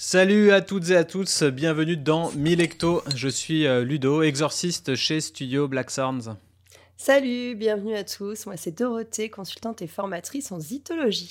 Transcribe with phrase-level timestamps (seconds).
[0.00, 3.02] Salut à toutes et à tous, bienvenue dans Milecto.
[3.16, 6.36] Je suis euh, Ludo, exorciste chez Studio Black Sounds.
[6.96, 8.46] Salut, bienvenue à tous.
[8.46, 11.28] Moi, c'est Dorothée, consultante et formatrice en zytologie.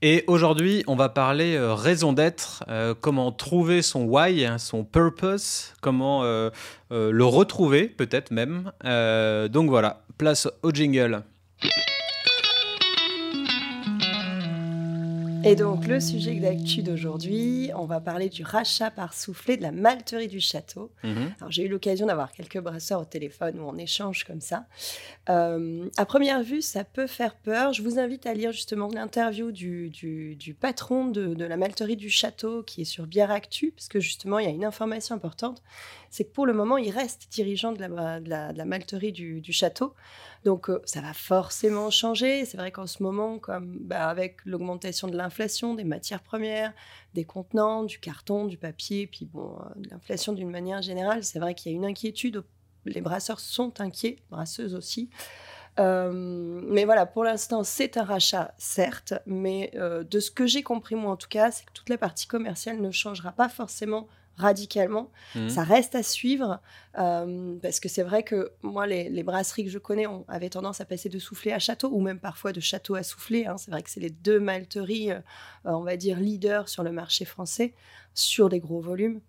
[0.00, 4.84] Et aujourd'hui, on va parler euh, raison d'être, euh, comment trouver son why, hein, son
[4.84, 6.50] purpose, comment euh,
[6.90, 8.70] le retrouver peut-être même.
[9.50, 11.24] donc voilà, place au jingle.
[15.44, 19.72] Et donc, le sujet d'actu d'aujourd'hui, on va parler du rachat par soufflet de la
[19.72, 20.90] malterie du château.
[21.02, 21.34] Mhm.
[21.38, 24.66] Alors, j'ai eu l'occasion d'avoir quelques brasseurs au téléphone où on échange comme ça.
[25.28, 27.72] Euh, à première vue, ça peut faire peur.
[27.72, 32.10] Je vous invite à lire justement l'interview du, du, patron de, de, la malterie du
[32.10, 35.62] château qui est sur Bière Actu, parce que justement, il y a une information importante
[36.14, 39.94] c'est que pour le moment, il reste dirigeant de la, malterie du, château.
[40.44, 42.44] Donc, euh, ça va forcément changer.
[42.44, 46.72] C'est vrai qu'en ce moment, comme bah, avec l'augmentation de l'inflation, des matières premières,
[47.14, 51.56] des contenants, du carton, du papier, puis bon, euh, l'inflation d'une manière générale, c'est vrai
[51.56, 52.44] qu'il y a une inquiétude.
[52.84, 55.10] Les brasseurs sont inquiets, brasseuses aussi.
[55.80, 60.94] Euh, mais voilà, pour l'instant, c'est un rachat, certes, mais de ce que j'ai compris,
[60.94, 64.06] moi en tout cas, c'est que toute la partie commerciale ne changera pas forcément
[64.36, 65.10] radicalement.
[65.34, 65.48] Mmh.
[65.48, 66.60] Ça reste à suivre
[66.98, 70.80] euh, parce que c'est vrai que moi, les, brasseries que je connais ont, avaient tendance
[70.80, 73.46] à passer de souffler à château ou même parfois de château à souffler.
[73.46, 73.56] Hein.
[73.58, 75.20] C'est vrai que c'est les deux malteries, euh,
[75.64, 77.74] on va dire, leaders sur le marché français
[78.14, 79.20] sur des gros volumes.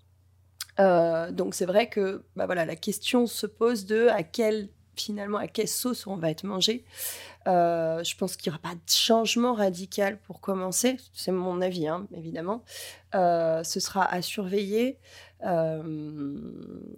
[0.79, 5.37] Euh, donc c'est vrai que bah voilà, la question se pose de à quel finalement
[5.37, 6.85] à quelle sauce on va être mangé.
[7.47, 11.87] Euh, je pense qu'il n'y aura pas de changement radical pour commencer, c'est mon avis,
[11.87, 12.63] hein, évidemment.
[13.13, 14.97] Euh, ce sera à surveiller.
[15.45, 16.39] Euh,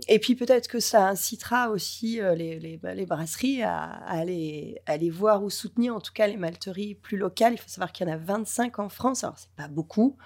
[0.08, 5.50] et puis peut-être que ça incitera aussi bah, les brasseries à, aller, aller, voir ou
[5.50, 7.54] soutenir en tout cas les malteries plus locales.
[7.54, 10.18] Il faut savoir qu'il y en a 25 en France, alors c'est pas beaucoup,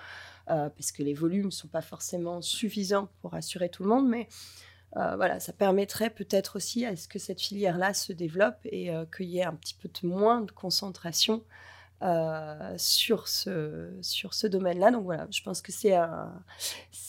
[0.46, 4.28] parce que les volumes ne sont pas forcément suffisants pour assurer tout le monde, mais
[4.98, 9.06] euh, voilà, ça permettrait peut-être aussi à ce que cette filière-là se développe et euh,
[9.06, 11.44] qu'il y ait un petit peu de moins de concentration
[12.02, 14.92] euh, sur ce, sur ce domaine-là.
[14.92, 16.34] Donc voilà, je pense que c'est un,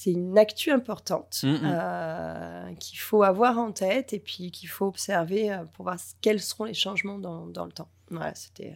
[0.07, 2.77] une actu importante mm, mm.
[2.77, 6.75] qu'il faut avoir en tête et puis qu'il faut observer pour voir quels seront les
[6.75, 7.89] changements dans, dans le temps.
[8.11, 8.75] Voilà, c'était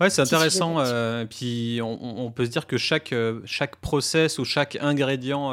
[0.00, 0.78] Ouais, c'est intéressant.
[0.78, 5.50] Euh, puis on, peut se dire que chaque, chaque process ou chaque ingrédient,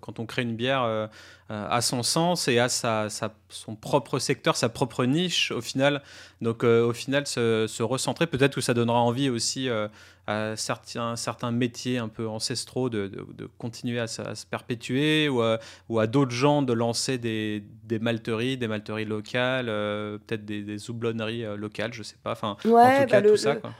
[0.00, 1.08] quand on crée une bière,
[1.50, 3.08] a son sens et a sa,
[3.48, 6.02] son propre secteur, sa propre niche au final.
[6.40, 9.68] Donc au final, se, se recentrer, peut-être que ça donnera envie aussi
[10.26, 15.58] à certains, certains métiers un peu ancestraux de, de, continuer à, se perpétuer ou à,
[15.88, 20.90] ou à d'autres gens de lancer des, des, malteries, des malteries locales, peut-être des, des,
[20.90, 22.32] houblonneries locales, je sais pas.
[22.32, 23.56] Enfin, en tout cas, bah, tout ça.
[23.56, 23.74] Quoi.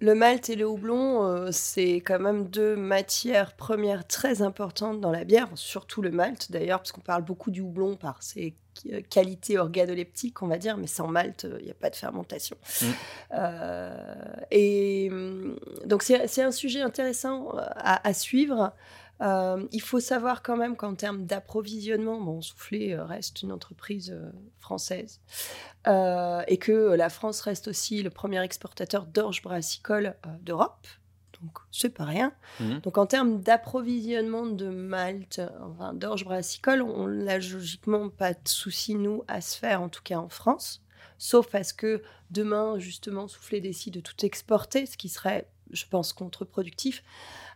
[0.00, 5.10] Le malt et le houblon, euh, c'est quand même deux matières premières très importantes dans
[5.10, 8.54] la bière, surtout le malt d'ailleurs, parce qu'on parle beaucoup du houblon par ses
[8.92, 12.56] euh, qualités organoleptiques, on va dire, mais sans malt, il n'y a pas de fermentation.
[12.80, 12.86] Mm.
[13.34, 14.14] Euh,
[14.52, 15.56] et mm,
[15.86, 18.72] donc c'est un sujet intéressant à suivre.
[19.20, 24.10] Euh, il faut savoir quand même qu'en termes d'approvisionnement, bon, Soufflé euh, reste une entreprise
[24.12, 25.20] euh, française
[25.86, 30.86] et que la France reste aussi le premier exportateur d'orge brassicole d'Europe.
[31.40, 32.34] Donc, c'est pas rien.
[32.60, 32.80] Mmh.
[32.80, 38.96] Donc, en termes d'approvisionnement de Malte, enfin, d'orge brassicole, on n'a logiquement pas de souci,
[38.96, 40.82] nous, à se faire, en tout cas en France.
[41.16, 46.12] Sauf parce que demain, justement, Soufflé décide de tout exporter, ce qui serait, je pense,
[46.12, 47.02] contre-productif.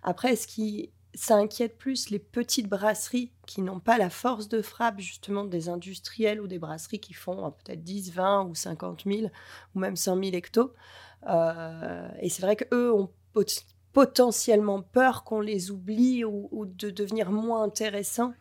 [0.03, 4.63] Après, ce qui ça inquiète plus les petites brasseries qui n'ont pas la force de
[4.63, 9.03] frappe justement des industriels ou des brasseries qui font euh, peut-être 10, 20 ou 50
[9.07, 9.31] 000
[9.75, 10.73] ou même 100 000 hectos.
[11.29, 13.11] Euh, et c'est vrai qu'eux ont
[13.93, 18.33] potentiellement peur qu'on les oublie ou, de devenir moins intéressants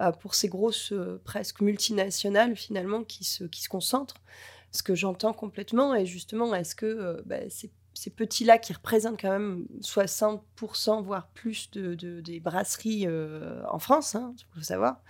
[0.00, 0.94] euh, pour ces grosses
[1.24, 4.22] presque multinationales finalement qui se, qui se concentrent.
[4.70, 9.30] Ce que j'entends complètement est justement est-ce que bah, c'est ces petits-là qui représentent quand
[9.30, 15.00] même 60%, voire plus de, des brasseries euh, en France, hein, il faut savoir,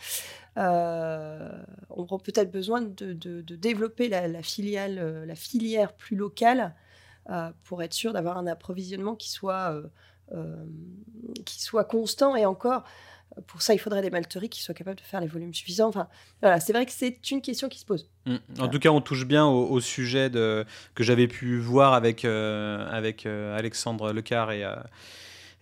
[0.58, 1.50] euh,
[1.88, 3.12] auront peut-être besoin de,
[3.56, 6.74] développer la, filiale, euh, la filière plus locale
[7.30, 9.74] euh, pour être sûr d'avoir un approvisionnement qui soit,
[11.44, 12.84] qui soit constant et encore
[13.46, 15.88] pour ça, il faudrait des malteries qui soient capables de faire les volumes suffisants.
[15.88, 16.08] Enfin,
[16.40, 18.08] voilà, c'est vrai que c'est une question qui se pose.
[18.26, 18.36] Mm.
[18.60, 20.64] En tout cas, on touche bien au, sujet de,
[20.94, 24.74] que j'avais pu voir avec, euh, avec euh, Alexandre Lecar et, euh,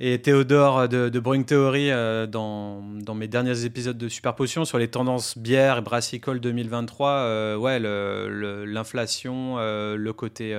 [0.00, 1.90] et Théodore de, de Brewing Theory
[2.28, 7.56] dans, dans, mes derniers épisodes de Super Potion sur les tendances bière et brassicole 2023.
[7.58, 10.54] ouais, l'inflation, le, côté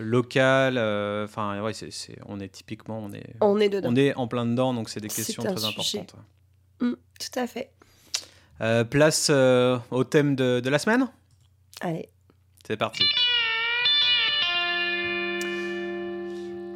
[0.00, 0.78] locales.
[1.24, 1.90] Enfin, ouais, c'est,
[2.26, 3.90] on est typiquement, on est, on est dedans.
[3.92, 6.14] On est en plein dedans, donc c'est des questions très importantes.
[6.80, 7.70] Mmh, tout à fait.
[8.90, 11.08] place au thème de, de la semaine?
[11.80, 12.08] Allez.
[12.66, 13.04] C'est parti.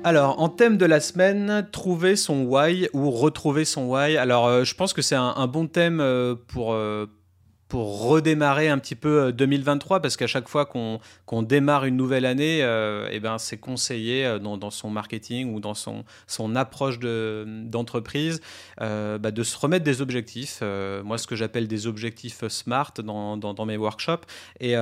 [0.05, 4.17] Alors, en thème de la semaine, trouver son why ou retrouver son why?
[4.17, 7.07] Alors, euh, je pense que c'est un, bon thème euh, pour, euh,
[7.69, 12.59] pour redémarrer un petit peu 2023 parce qu'à chaque fois qu'on démarre une nouvelle année,
[13.11, 18.41] eh ben, c'est conseillé dans, son marketing ou dans son, son approche d'entreprise
[18.79, 20.63] bah, de se remettre des objectifs.
[21.05, 24.25] moi, ce que j'appelle des objectifs SMART dans, dans, mes workshops
[24.61, 24.75] et,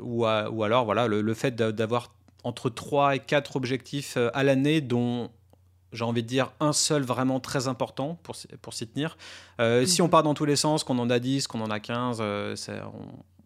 [0.00, 2.10] ou, alors voilà, le, le fait d'avoir
[2.46, 5.30] entre 3 et 4 objectifs euh, à l'année, dont
[5.92, 9.16] j'ai envie de dire un seul vraiment très important pour, pour s'y tenir.
[9.60, 10.10] Euh, si on mhm.
[10.10, 12.54] part dans tous les sens, qu'on en a 10, qu'on en a 15, euh,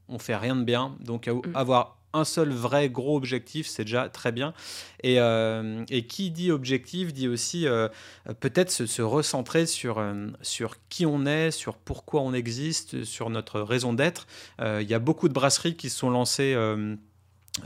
[0.09, 0.97] on, on fait rien de bien.
[1.01, 1.43] Donc mhm.
[1.55, 4.53] avoir un seul vrai gros objectif, c'est déjà très bien.
[5.05, 5.19] Et,
[5.91, 7.67] et, qui dit objectif dit aussi
[8.41, 10.05] peut-être se, recentrer sur,
[10.43, 14.27] sur qui on est, sur pourquoi on existe, sur notre raison d'être.
[14.61, 16.57] Il y a beaucoup de brasseries qui se sont lancées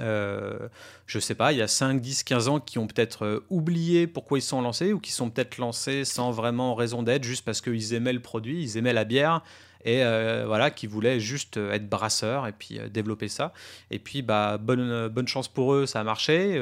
[0.00, 0.68] euh,
[1.06, 4.06] je sais pas, il y a 5, 10, 15 ans qui ont peut-être euh, oublié
[4.06, 7.60] pourquoi ils sont lancés ou qui sont peut-être lancés sans vraiment raison d'être, juste parce
[7.60, 9.42] qu'ils aimaient le produit, ils aimaient la bière
[9.84, 13.52] et euh, voilà, qui voulaient juste être brasseurs et puis développer ça.
[13.90, 16.60] Et puis, bah, bonne, bonne chance pour eux, ça a marché.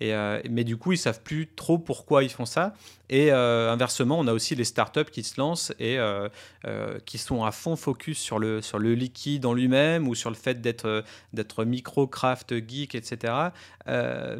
[0.00, 0.12] et,
[0.50, 2.74] mais du coup, ils savent plus trop pourquoi ils font ça.
[3.10, 6.28] Et euh, inversement, on a aussi les startups qui se lancent et euh,
[6.66, 10.30] euh, qui sont à fond focus sur le, sur le liquide en lui-même ou sur
[10.30, 13.34] le fait d'être micro-craft geek, etc.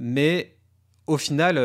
[0.00, 0.55] mais
[1.06, 1.61] au final,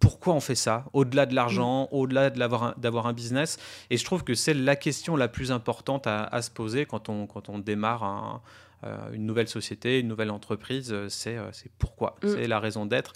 [0.00, 0.84] pourquoi on fait ça?
[0.92, 1.88] Au-delà de l'argent, mm.
[1.94, 3.58] au-delà de l'avoir, d'avoir un business
[3.90, 7.26] Et je trouve que c'est la question la plus importante à, se poser quand on,
[7.26, 8.42] quand on démarre
[9.12, 10.94] une nouvelle société, une nouvelle entreprise.
[11.08, 12.16] C'est, c'est pourquoi?
[12.22, 12.28] Mm.
[12.28, 13.12] C'est la raison d'être.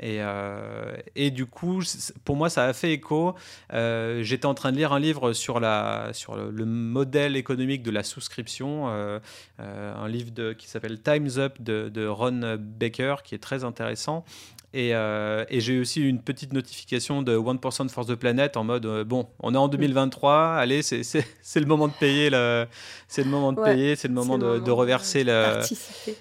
[0.00, 1.82] Et, euh, et, du coup,
[2.24, 3.34] pour moi, ça a fait écho.
[3.72, 7.90] Euh, j'étais en train de lire un livre sur, la, sur le, modèle économique de
[7.90, 9.18] la souscription, euh,
[9.58, 14.24] un livre de, qui s'appelle Time's Up de, de, Ron Baker, qui est très intéressant.
[14.74, 19.26] Et, et j'ai aussi une petite notification de 1% for the Planet en mode bon,
[19.40, 21.24] on est en 2023, allez, c'est
[21.54, 22.30] le moment de payer,
[23.08, 25.60] c'est le moment de payer, c'est le moment de, de, reverser le.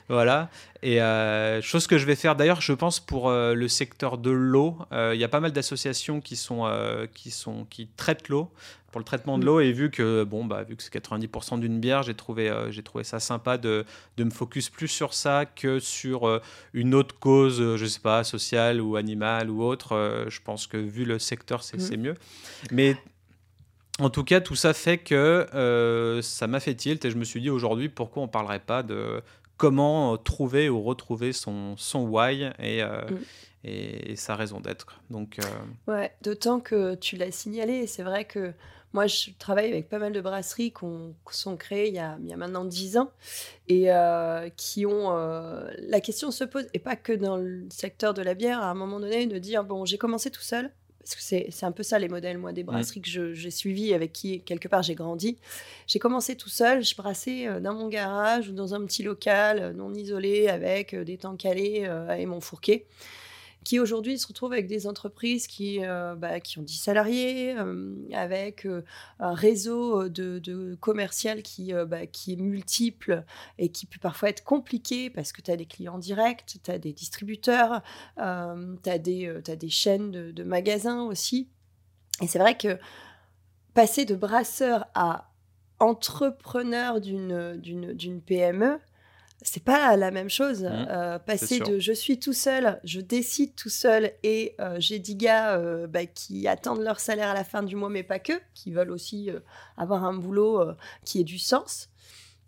[0.07, 0.49] Voilà.
[0.83, 4.29] Et euh, chose que je vais faire d'ailleurs, je pense pour euh, le secteur de
[4.29, 6.67] l'eau, euh, il y a pas mal d'associations qui sont
[7.13, 8.51] qui sont qui traitent l'eau
[8.91, 11.79] pour le traitement de l'eau et vu que bon bah vu que c'est 90% d'une
[11.79, 13.85] bière, j'ai trouvé j'ai trouvé ça sympa de,
[14.17, 16.41] de, me focus plus sur ça que sur
[16.73, 20.25] une autre cause, je sais pas sociale ou animale ou autre.
[20.29, 22.01] je pense que vu le secteur, c'est mm.
[22.01, 22.15] mieux.
[22.71, 22.95] Mais
[23.99, 27.41] en tout cas, tout ça fait que ça m'a fait tilt et je me suis
[27.41, 29.21] dit aujourd'hui pourquoi on parlerait pas de
[29.57, 33.17] comment euh, trouver ou retrouver son, son why et, euh, mm.
[33.65, 35.01] et, sa raison d'être.
[35.09, 38.53] Donc, euh, ouais, d'autant que tu l'as signalé, c'est vrai que
[38.93, 42.27] moi, je travaille avec pas mal de brasseries qui sont créées il y, a, il
[42.27, 43.11] y a maintenant 10 ans
[43.67, 43.89] et
[44.55, 45.11] qui ont.
[45.77, 48.73] la question se pose, et pas que dans le secteur de la bière, à un
[48.73, 50.71] moment donné, de dire bon, j'ai commencé tout seul,
[51.07, 54.11] parce que c'est un peu ça les modèles, moi, des brasseries que j'ai suivies, avec
[54.11, 55.37] qui, quelque part, j'ai grandi.
[55.87, 59.59] J'ai commencé tout seul, je brassais euh, dans mon garage ou dans un petit local
[59.59, 62.85] euh, non isolé, avec euh, des temps calés et mon fourquet
[63.67, 67.97] qui aujourd'hui se retrouvent avec des entreprises qui, euh, bah, qui ont 10 salariés, euh,
[68.13, 68.85] avec euh,
[69.19, 73.25] un réseau de, de commercial qui, bah, qui est multiple
[73.57, 76.79] et qui peut parfois être compliqué parce que tu as des clients directs, tu as
[76.79, 77.81] des distributeurs,
[78.15, 81.49] tu as, as des chaînes de, de magasins aussi.
[82.21, 82.79] Et c'est vrai que
[83.73, 85.29] passer de brasseur à
[85.79, 88.79] entrepreneur d'une PME,
[89.43, 90.63] c'est pas la même chose.
[90.63, 90.87] Mmh.
[90.89, 95.15] Euh, passer de je suis tout seul, je décide tout seul et euh, j'ai 10
[95.15, 98.33] gars euh, bah, qui attendent leur salaire à la fin du mois, mais pas que,
[98.53, 99.29] qui veulent aussi
[99.77, 100.63] avoir un boulot
[101.05, 101.89] qui ait du sens.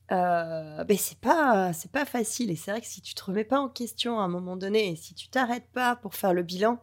[0.10, 3.60] Ben c'est pas c'est pas facile et c'est vrai que si tu te remets pas
[3.60, 6.82] en question à un moment donné et si tu t'arrêtes pas pour faire le bilan,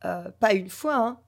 [0.00, 1.20] pas une fois, hein,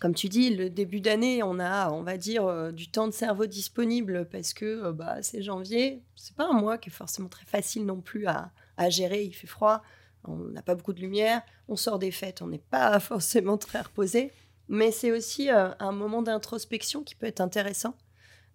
[0.00, 3.12] comme tu dis, le début d'année, on a, on va dire, euh, du temps de
[3.12, 6.02] cerveau disponible parce que euh, bah, c'est janvier.
[6.16, 8.50] C'est pas un mois qui est forcément très facile non plus à,
[8.88, 9.24] gérer.
[9.24, 9.82] Il fait froid,
[10.24, 13.82] on n'a pas beaucoup de lumière, on sort des fêtes, on n'est pas forcément très
[13.82, 14.32] reposé.
[14.68, 17.94] Mais c'est aussi euh, un moment d'introspection qui peut être intéressant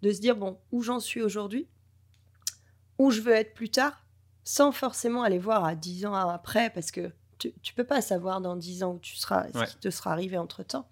[0.02, 1.68] de se dire bon, où j'en suis aujourd'hui,
[2.98, 4.04] où je veux être plus tard,
[4.44, 8.42] sans forcément aller voir à 10 ans après parce que tu, ne peux pas savoir
[8.42, 10.88] dans 10 ans où tu seras, ce qui te sera arrivé entre temps.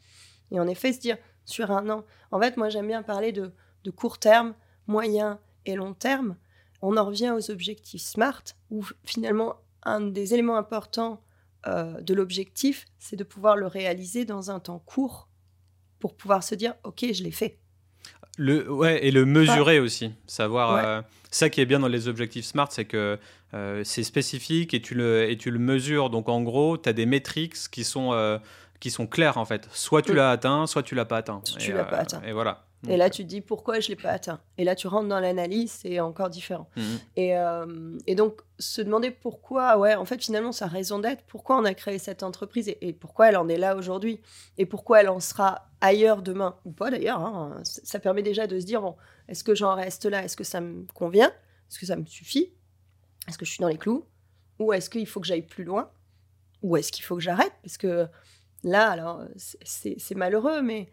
[0.51, 2.05] Et en effet, se dire sur un an.
[2.31, 3.51] En fait, moi, j'aime bien parler de,
[3.95, 4.53] court terme,
[4.87, 6.35] moyen et long terme.
[6.81, 11.21] On en revient aux objectifs SMART, où finalement, un des éléments importants
[11.65, 15.29] de l'objectif, c'est de pouvoir le réaliser dans un temps court
[15.99, 17.57] pour pouvoir se dire, OK, je l'ai fait.
[18.37, 20.11] Le, ouais, et le mesurer aussi.
[20.27, 21.03] Savoir.
[21.31, 23.17] ça qui est bien dans les objectifs SMART, c'est que
[23.83, 26.09] c'est spécifique et tu, le, et tu le mesures.
[26.09, 28.39] Donc en gros, tu as des métriques qui sont
[28.83, 29.69] qui sont clairs en fait.
[29.71, 31.39] Soit tu l'as atteint, soit tu l'as pas atteint.
[31.57, 32.21] Tu l'as pas atteint.
[32.23, 32.65] Et voilà.
[32.89, 34.41] Et là, tu te dis pourquoi je l'ai pas atteint?
[34.57, 36.69] Et là, tu rentres dans l'analyse, c'est encore différent.
[36.75, 36.99] Mhm.
[37.15, 41.57] Et, euh, et, donc, se demander pourquoi, ouais, en fait, finalement, sa raison d'être, pourquoi
[41.57, 42.75] on a créé cette entreprise?
[42.81, 44.19] Et, pourquoi elle en est là aujourd'hui?
[44.57, 46.57] Et pourquoi elle en sera ailleurs demain?
[46.65, 47.21] Ou pas d'ailleurs.
[47.21, 48.97] Hein, ça permet déjà de se dire bon,
[49.29, 50.25] est-ce que j'en reste là?
[50.25, 51.29] Est-ce que ça me convient?
[51.69, 52.51] Est-ce que ça me suffit?
[53.29, 54.03] Est-ce que je suis dans les clous?
[54.59, 55.89] Ou est-ce qu'il faut que j'aille plus loin?
[56.63, 57.53] Ou est-ce qu'il faut que j'arrête?
[57.63, 58.09] Parce que
[58.63, 60.89] là, alors, c'est malheureux, mais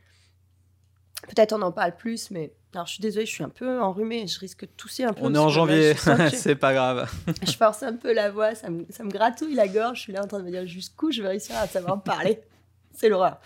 [1.28, 4.26] Peut-être on en parle plus, mais alors je suis désolée, je suis un peu enrhumée,
[4.26, 5.20] je risque de tousser un peu.
[5.22, 5.94] On est en janvier,
[6.32, 7.10] c'est pas grave.
[7.42, 10.12] je force un peu la voix, ça me, ça me, gratouille la gorge, je suis
[10.12, 12.40] là en train de me dire jusqu'où je vais réussir à savoir parler.
[12.94, 13.38] c'est l'horreur.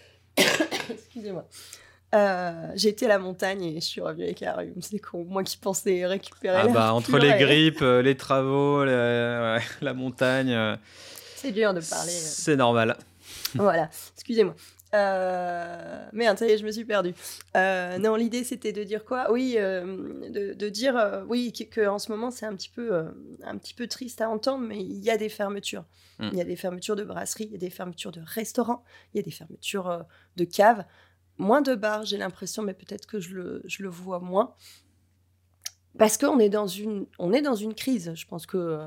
[0.36, 1.46] Excusez-moi.
[2.12, 4.82] Euh, j'ai été à la montagne et je suis revenue avec un rhume.
[4.82, 5.24] C'est con.
[5.28, 6.62] Moi qui pensais récupérer.
[6.64, 10.50] Ah bah, entre les grippes, euh, les travaux, la montagne.
[10.50, 10.76] Euh,
[11.36, 12.10] c'est dur de parler.
[12.10, 12.96] C'est normal.
[13.54, 14.54] voilà, excusez-moi.
[14.92, 17.14] Euh, merde, ça y est, je me suis perdue.
[17.56, 19.30] Euh, non, l'idée c'était de dire quoi?
[19.30, 23.06] Oui, euh, de, dire euh, oui que, en ce moment c'est un petit peu
[23.42, 25.84] un petit peu triste à entendre, mais il y a des fermetures.
[26.18, 26.28] Mm.
[26.32, 28.82] Il y a des fermetures de brasseries, il y a des fermetures de restaurants,
[29.14, 30.04] il y a des fermetures
[30.36, 30.84] de caves,
[31.38, 32.04] moins de bars.
[32.04, 34.54] J'ai l'impression, mais peut-être que je le, je le vois moins.
[35.98, 38.12] Parce qu'on est dans une on est dans une crise.
[38.14, 38.80] Je pense que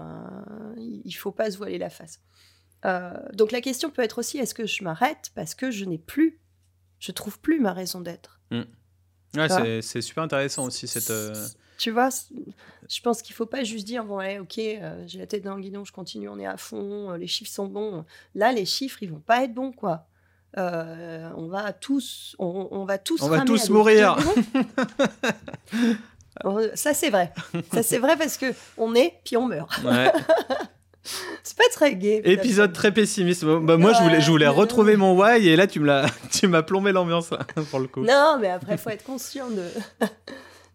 [0.77, 2.19] il faut pas se voiler la face.
[2.85, 5.97] Euh, donc la question peut être aussi est-ce que je m'arrête parce que je n'ai
[5.97, 6.39] plus,
[6.99, 8.39] je trouve plus ma raison d'être?
[8.51, 8.61] Mm.
[9.35, 11.09] Ouais, c'est super intéressant aussi cette.
[11.09, 11.33] Euh,
[11.79, 12.09] tu vois,
[12.87, 15.55] je pense qu'il faut pas juste dire bon ouais, ok, euh, j'ai la tête dans
[15.55, 18.05] le guidon, je continue, on est à fond, les chiffres sont bons.
[18.35, 20.07] Là, les chiffres, ils vont pas être bons quoi.
[20.55, 24.17] on va tous, on, va tous, on va tous mourir.
[26.75, 27.33] Ça c'est vrai,
[27.71, 29.71] ça c'est vrai parce que on est puis on meurt.
[29.83, 30.11] Ouais.
[31.43, 32.21] C'est pas très gay.
[32.23, 33.43] Épisode très pessimiste.
[33.43, 35.79] Bah, moi, je voulais, je voulais retrouver mon why et là, tu
[36.47, 37.29] m'as plombé l'ambiance
[37.69, 38.01] pour le coup.
[38.01, 39.63] Non, mais après, faut être conscient de.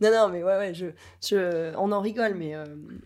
[0.00, 0.86] non, non, mais ouais, ouais, je,
[1.26, 2.64] je, on en rigole, mais, euh,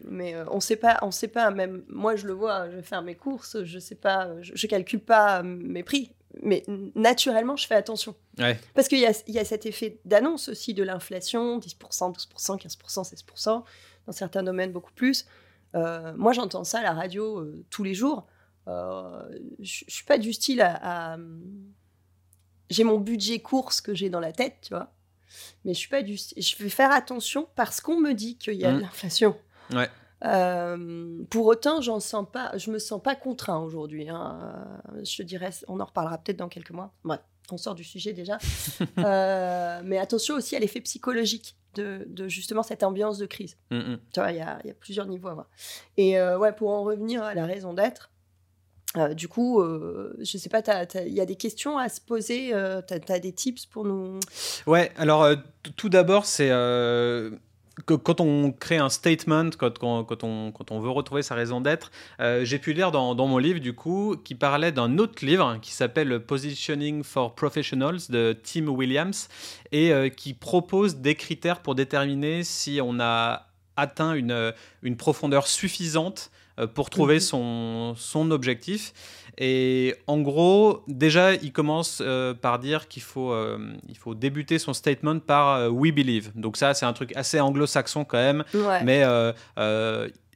[0.09, 1.51] mais euh, on sait pas, on sait pas.
[1.51, 2.69] Même moi, je le vois.
[2.71, 6.13] Je vais faire mes courses, je sais pas, je, je calcule pas mes prix,
[6.43, 6.65] mais
[6.97, 8.17] naturellement, je fais attention.
[8.39, 8.59] Ouais.
[8.75, 13.63] Parce qu'il y a cet effet d'annonce aussi de l'inflation, 10%, 12%, 15%, 16%,
[14.07, 15.27] dans certains domaines beaucoup plus.
[15.75, 18.27] Euh, moi, j'entends ça à la radio euh, tous les jours.
[18.69, 19.23] Euh,
[19.61, 21.17] je suis pas du style à.
[22.71, 24.93] J'ai mon budget course que j'ai dans la tête, tu vois.
[25.65, 26.17] Mais je suis pas du.
[26.17, 28.83] Je vais faire attention parce qu'on me dit qu'il y a de mmh.
[28.83, 29.37] l'inflation.
[29.73, 29.91] Ouais.
[31.31, 34.09] pour autant, j'en sens pas, je me sens pas contraint aujourd'hui.
[34.09, 34.81] Hein.
[35.03, 36.93] je te dirais, on en reparlera peut-être dans quelques mois.
[37.05, 37.21] Bref,
[37.51, 38.39] on sort du sujet déjà.
[39.85, 43.57] mais attention aussi à l'effet psychologique de, justement cette ambiance de crise.
[43.71, 43.99] Mm, mm.
[44.13, 45.49] Tu vois, il y a, plusieurs niveaux à voir.
[45.97, 48.11] Et euh, ouais, pour en revenir à la raison d'être,
[48.97, 50.63] euh, du coup, euh, je sais pas,
[51.07, 52.53] il y a des questions à se poser,
[52.87, 54.21] tu as, des tips pour nous?
[54.67, 55.27] Ouais, alors
[55.77, 56.51] tout d'abord, c'est
[57.87, 62.73] quand on crée un statement, quand, on, veut retrouver sa raison d'être, euh, j'ai pu
[62.73, 67.35] lire dans, mon livre, du coup, qui parlait d'un autre livre qui s'appelle Positioning for
[67.35, 69.29] Professionals de Tim Williams
[69.71, 74.53] et euh, qui propose des critères pour déterminer si on a atteint une,
[74.83, 76.42] une profondeur suffisante euh,
[76.75, 77.21] pour trouver mhm.
[77.21, 78.93] son, son objectif.
[79.39, 84.59] Et en gros, déjà, il commence euh, par dire qu'il faut, euh, il faut débuter
[84.59, 86.31] son statement par We Believe.
[86.35, 88.45] Donc ça, c'est un truc assez anglo-saxon quand même.
[88.85, 89.05] Mais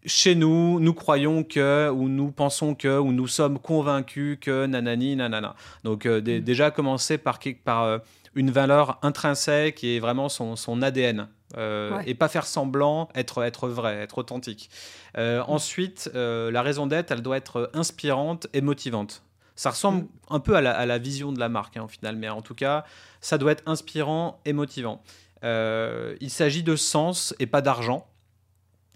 [0.08, 5.16] chez nous, nous croyons que, ou nous pensons que, ou nous sommes convaincus que, nanani,
[5.16, 5.56] nanana.
[5.82, 6.20] Donc mm.
[6.20, 8.00] déjà commencer par, par
[8.36, 11.26] une valeur intrinsèque et vraiment son, son ADN.
[11.56, 14.68] Euh, et pas faire semblant, être, être vrai, être authentique.
[15.16, 19.22] Euh, ensuite, euh, la raison d'être, elle doit être inspirante et motivante.
[19.54, 20.08] Ça ressemble mm.
[20.30, 22.84] un peu à la, vision de la marque, hein, au final, mais en tout cas,
[23.20, 25.02] ça doit être inspirant et motivant.
[25.42, 28.06] il s'agit de sens et pas d'argent.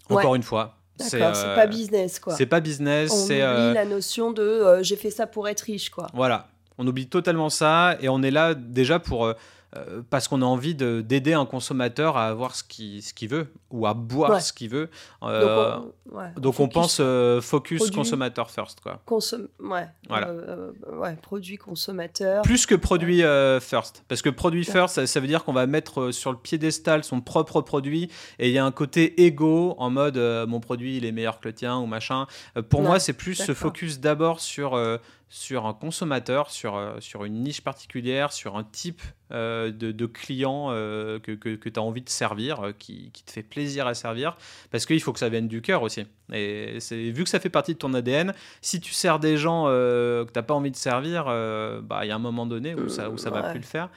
[0.09, 2.35] Encore une fois, c'est pas business quoi.
[2.35, 3.11] C'est pas business.
[3.11, 6.07] On oublie la notion de j'ai fait ça pour être riche quoi.
[6.13, 6.47] Voilà.
[6.77, 9.33] On oublie totalement ça et on est là déjà pour
[9.77, 13.87] euh, parce qu'on a envie d'aider un consommateur à avoir ce qu'il ce veut ou
[13.87, 14.89] à boire ce qu'il veut.
[15.23, 15.77] Euh,
[16.35, 18.81] donc on, pense euh, focus consommateur first.
[18.81, 19.01] Quoi.
[19.05, 19.87] Consom ouais.
[20.09, 20.33] Voilà.
[20.91, 22.41] ouais, produit consommateur.
[22.41, 23.21] Plus que produit
[23.61, 24.03] first.
[24.09, 27.61] Parce que produit first, ça, veut dire qu'on va mettre sur le piédestal son propre
[27.61, 28.09] produit
[28.39, 30.17] et il y a un côté égo en mode
[30.49, 32.27] mon produit il est meilleur que le tien ou machin.
[32.67, 34.77] pour moi, c'est plus se focus d'abord sur
[35.31, 40.71] sur un consommateur, sur, sur une niche particulière, sur un type euh, de, de, clients
[40.71, 43.87] euh, que, que, que tu as envie de servir, euh, qui, qui, te fait plaisir
[43.87, 44.35] à servir,
[44.71, 46.05] parce qu'il faut que ça vienne du cœur aussi.
[46.31, 46.79] Et
[47.11, 50.33] vu que ça fait partie de ton ADN, si tu sers des gens que tu
[50.35, 53.17] n'as pas envie de servir, bah, il y a un moment donné où ça, où
[53.17, 53.89] ça va plus le faire.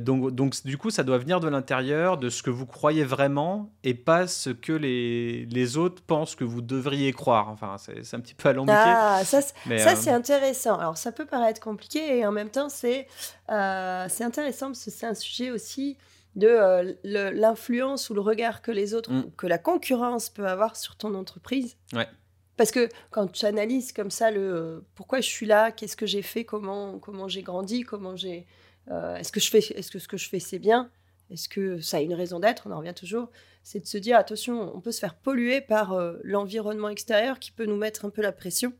[0.00, 3.70] donc, donc, du coup, ça doit venir de l'intérieur, de ce que vous croyez vraiment,
[3.82, 7.48] et pas ce que les, les autres pensent que vous devriez croire.
[7.48, 8.76] Enfin, c'est un petit peu alambiqué.
[8.76, 10.78] Ah, ça, ça c'est intéressant.
[10.78, 13.06] Alors, ça peut paraître compliqué, et en même temps, c'est
[13.48, 15.96] c'est intéressant parce que c'est un sujet aussi
[16.36, 19.32] de euh, l'influence ou le regard que les autres, mm.
[19.36, 21.76] que la concurrence peut avoir sur ton entreprise.
[21.92, 22.08] Ouais.
[22.56, 26.06] Parce que quand tu analyses comme ça le euh, pourquoi je suis là, qu'est-ce que
[26.06, 28.46] j'ai fait, comment comment j'ai grandi, comment j'ai
[28.90, 30.90] euh, est-ce que je fais est-ce que ce que je fais c'est bien,
[31.30, 33.30] est-ce que ça a une raison d'être, on en revient toujours,
[33.62, 37.66] c'est de se dire attention, on peut se faire polluer par l'environnement extérieur qui peut
[37.66, 38.72] nous mettre un peu la pression.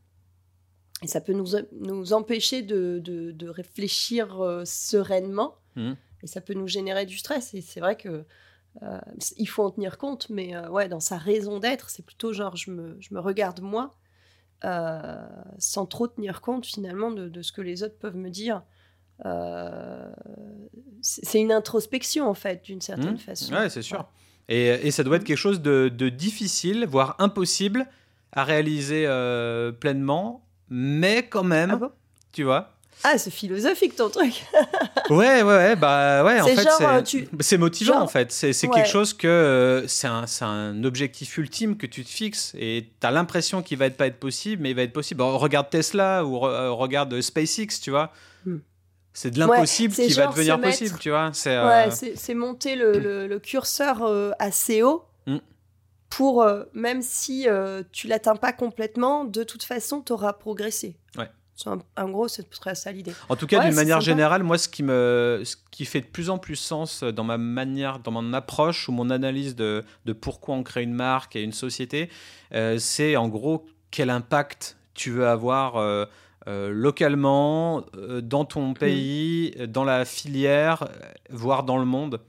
[1.03, 1.49] Et ça peut nous,
[1.81, 5.57] nous empêcher de, de, réfléchir euh, sereinement.
[5.77, 5.93] Mmh.
[6.25, 7.55] Et ça peut nous générer du stress.
[7.55, 8.25] Et c'est vrai que
[8.83, 8.99] euh,
[9.37, 10.29] il faut en tenir compte.
[10.31, 13.61] Mais euh, ouais, dans sa raison d'être, c'est plutôt genre je me, je me regarde
[13.61, 13.95] moi,
[15.59, 18.63] sans trop tenir compte finalement de, de, ce que les autres peuvent me dire.
[21.03, 23.19] c'est une introspection en fait, d'une certaine mmh.
[23.19, 23.55] façon.
[23.55, 24.09] Ouais, c'est sûr.
[24.49, 27.87] Et, et, ça doit être quelque chose de, de difficile, voire impossible
[28.33, 29.07] à réaliser
[29.81, 31.93] pleinement mais quand même, ah
[32.33, 32.74] tu vois.
[33.03, 34.45] Ah, c'est philosophique ton truc.
[35.11, 36.41] ouais, ouais, ouais, bah ouais.
[36.41, 38.33] En fait, c'est motivant en fait.
[38.33, 42.89] C'est quelque chose que euh, c'est un, un, objectif ultime que tu te fixes et
[43.01, 45.23] tu as l'impression qu'il va être pas être possible, mais il va être possible.
[45.23, 48.13] regarde Tesla ou euh, regarde SpaceX, tu vois.
[48.47, 48.59] Hmm.
[49.13, 51.31] C'est de l'impossible qui va devenir possible, tu vois.
[51.33, 54.03] C'est euh, ouais, monter le, le, curseur
[54.39, 55.05] assez haut
[56.17, 60.97] pour, euh, même si euh, tu l'atteins pas complètement, de toute façon, tu auras progressé.
[61.17, 61.29] Ouais.
[61.97, 63.13] En, gros, c'est très ça l'idée.
[63.29, 66.29] En tout cas, d'une manière générale, moi, ce qui, me, ce qui fait de plus
[66.31, 70.57] en plus sens dans ma manière, dans mon approche ou mon analyse de, de pourquoi
[70.57, 72.11] on crée une marque et une société,
[72.53, 76.09] euh, c'est en gros quel impact tu veux avoir
[76.47, 77.85] localement,
[78.23, 78.75] dans ton mm.
[78.75, 80.89] pays, dans la filière,
[81.31, 82.21] voire dans le monde.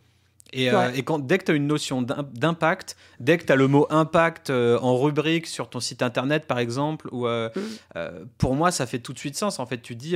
[0.54, 3.56] Et, euh, et quand, dès que tu as une notion d'impact, dès que tu as
[3.56, 8.00] le mot impact euh, en rubrique sur ton site internet, par exemple, ou, euh, mm.
[8.38, 9.60] pour moi, ça fait tout de suite sens.
[9.60, 10.16] En fait, tu dis,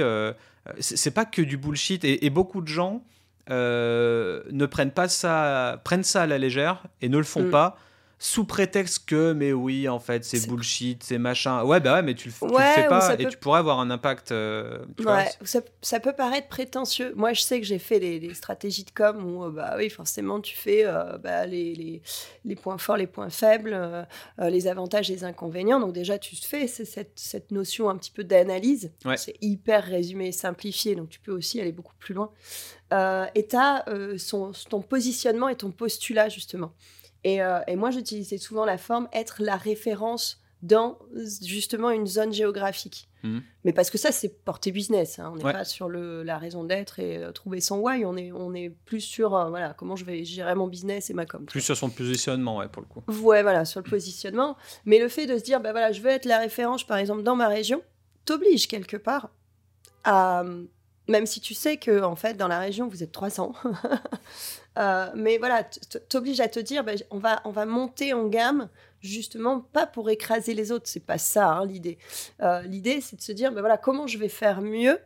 [0.79, 2.03] c'est pas que du bullshit.
[2.03, 3.03] Et, beaucoup de gens
[3.49, 7.51] ne prennent pas ça, prennent ça à la légère et ne le font mm.
[7.51, 7.77] pas
[8.21, 11.63] sous prétexte que, mais oui, en fait, c'est bullshit, c'est machin.
[11.63, 14.33] Ouais, bah ouais, mais tu le, le fais pas et tu pourrais avoir un impact.
[14.33, 17.13] Euh, ouais, ça, ça, peut paraître prétentieux.
[17.15, 20.41] Moi, je sais que j'ai fait des, stratégies de com où, euh, bah oui, forcément,
[20.41, 22.01] tu fais euh, bah, les, les,
[22.43, 24.05] les, points forts, les points faibles,
[24.37, 25.79] les avantages, les inconvénients.
[25.79, 28.91] Donc, déjà, tu fais cette, cette notion un petit peu d'analyse.
[29.15, 32.31] C'est hyper résumé et simplifié, donc tu peux aussi aller beaucoup plus loin.
[33.33, 33.85] et tu as
[34.69, 36.73] ton positionnement et ton postulat, justement.
[37.25, 40.99] Euh, et, moi, j'utilisais souvent la forme être la référence dans
[41.41, 43.07] justement une zone géographique.
[43.23, 43.41] Mhm.
[43.63, 45.19] Mais parce que ça, c'est porter business.
[45.19, 45.31] Hein.
[45.33, 48.05] On n'est pas sur le, la raison d'être et euh, trouver son why.
[48.05, 51.13] On est, on est plus sur euh, voilà, comment je vais gérer mon business et
[51.13, 51.45] ma com.
[51.45, 53.03] Plus sur son positionnement, ouais, pour le coup.
[53.23, 54.57] Ouais, voilà, sur le positionnement.
[54.85, 57.23] Mais le fait de se dire, bah, voilà, je veux être la référence, par exemple,
[57.23, 57.81] dans ma région,
[58.25, 59.29] t'oblige quelque part
[60.03, 60.43] à.
[61.09, 63.53] Même si tu sais que, en fait, dans la région, vous êtes 300,
[64.77, 65.63] Euh, mais voilà,
[66.07, 68.69] t'oblige à te dire, bah, on, va, on va monter en gamme,
[69.01, 70.87] justement, pas pour écraser les autres.
[70.87, 71.97] C'est pas ça hein, l'idée.
[72.41, 74.97] Euh, l'idée, c'est de se dire, bah, voilà, comment je vais faire mieux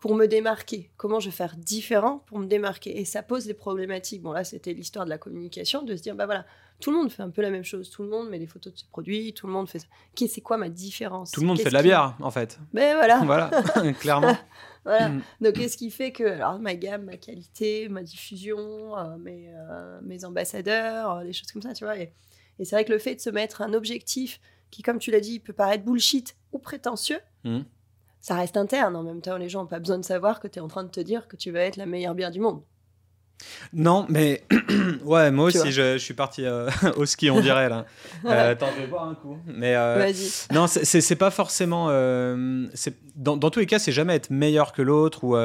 [0.00, 2.98] pour me démarquer Comment je vais faire différent pour me démarquer?
[2.98, 4.22] Et ça pose des problématiques.
[4.22, 6.44] Bon, là, c'était l'histoire de la communication, de se dire, bah voilà,
[6.80, 7.90] tout le monde fait un peu la même chose.
[7.90, 9.86] Tout le monde met des photos de ses produits, tout le monde fait ça.
[10.14, 11.32] C'est quoi ma différence?
[11.32, 12.58] Tout le monde fait de la bière, en fait.
[12.72, 13.18] Mais ben, voilà.
[13.24, 14.36] voilà, clairement.
[14.84, 15.08] voilà.
[15.08, 15.22] Mm.
[15.40, 19.98] Donc, qu'est-ce qui fait que alors, ma gamme, ma qualité, ma diffusion, euh, mes, euh,
[20.02, 21.98] mes, ambassadeurs, euh, des choses comme ça, tu vois.
[21.98, 22.12] Et,
[22.60, 25.38] c'est vrai que le fait de se mettre un objectif qui, comme tu l'as dit,
[25.40, 27.60] peut paraître bullshit ou prétentieux, mm.
[28.20, 28.96] Ça reste interne.
[28.96, 30.84] En même temps, les gens n'ont pas besoin de savoir que tu es en train
[30.84, 32.62] de te dire que tu vas être la meilleure bière du monde.
[33.72, 34.42] Non, mais
[35.04, 37.86] ouais, moi aussi, je, suis parti euh, au ski, on dirait là.
[38.24, 39.38] Euh, attends, je vais boire un coup.
[39.46, 40.12] Mais euh,
[40.52, 41.86] non, c'est pas forcément.
[43.16, 45.36] Dans, dans, tous les cas, c'est jamais être meilleur que l'autre ou,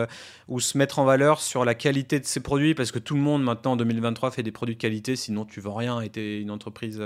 [0.48, 3.22] ou se mettre en valeur sur la qualité de ses produits, parce que tout le
[3.22, 6.40] monde maintenant en 2023 fait des produits de qualité, sinon tu vends rien et t'es
[6.40, 7.02] une entreprise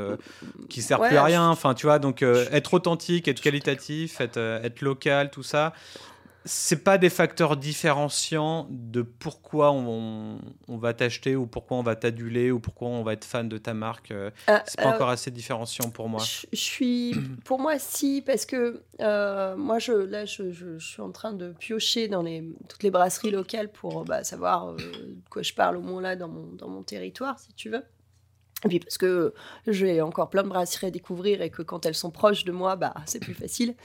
[0.69, 1.49] qui sert plus à rien.
[1.49, 5.73] Enfin, tu vois, donc être authentique, être qualitatif, être, être local, tout ça
[6.47, 12.51] c'est pas des facteurs différenciants de pourquoi on, va t'acheter ou pourquoi on va t'aduler
[12.51, 14.11] ou pourquoi on va être fan de ta marque.
[14.11, 16.23] Euh, ah, c'est pas encore assez différenciant pour moi.
[16.23, 17.13] Je, suis,
[17.45, 22.07] pour moi, si, parce que euh, moi, je, là, je, suis en train de piocher
[22.07, 25.81] dans les, toutes les brasseries locales pour bah, savoir euh, de quoi je parle au
[25.81, 27.83] moins là dans mon, dans mon territoire, si tu veux.
[28.65, 29.35] Et puis parce que
[29.67, 32.75] j'ai encore plein de brasseries à découvrir et que quand elles sont proches de moi,
[32.75, 33.75] bah, c'est plus facile.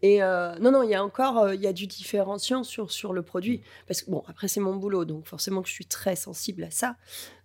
[0.00, 2.90] Et euh, non, non, il y a encore euh, il y a du différenciant sur,
[2.90, 3.62] sur le produit.
[3.86, 6.70] Parce que bon, après, c'est mon boulot, donc forcément que je suis très sensible à
[6.70, 6.96] ça.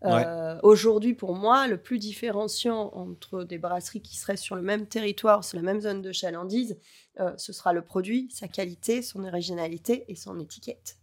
[0.06, 4.88] Euh, aujourd'hui, pour moi, le plus différenciant entre des brasseries qui seraient sur le même
[4.88, 6.78] territoire, sur la même zone de chalandise,
[7.36, 10.98] ce sera le produit, sa qualité, son originalité et son étiquette.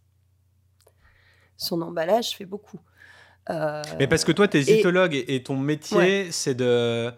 [1.57, 2.81] Son emballage fait beaucoup.
[3.51, 7.11] Euh, Mais parce que toi, tu es zytologue et, ton métier, c'est de,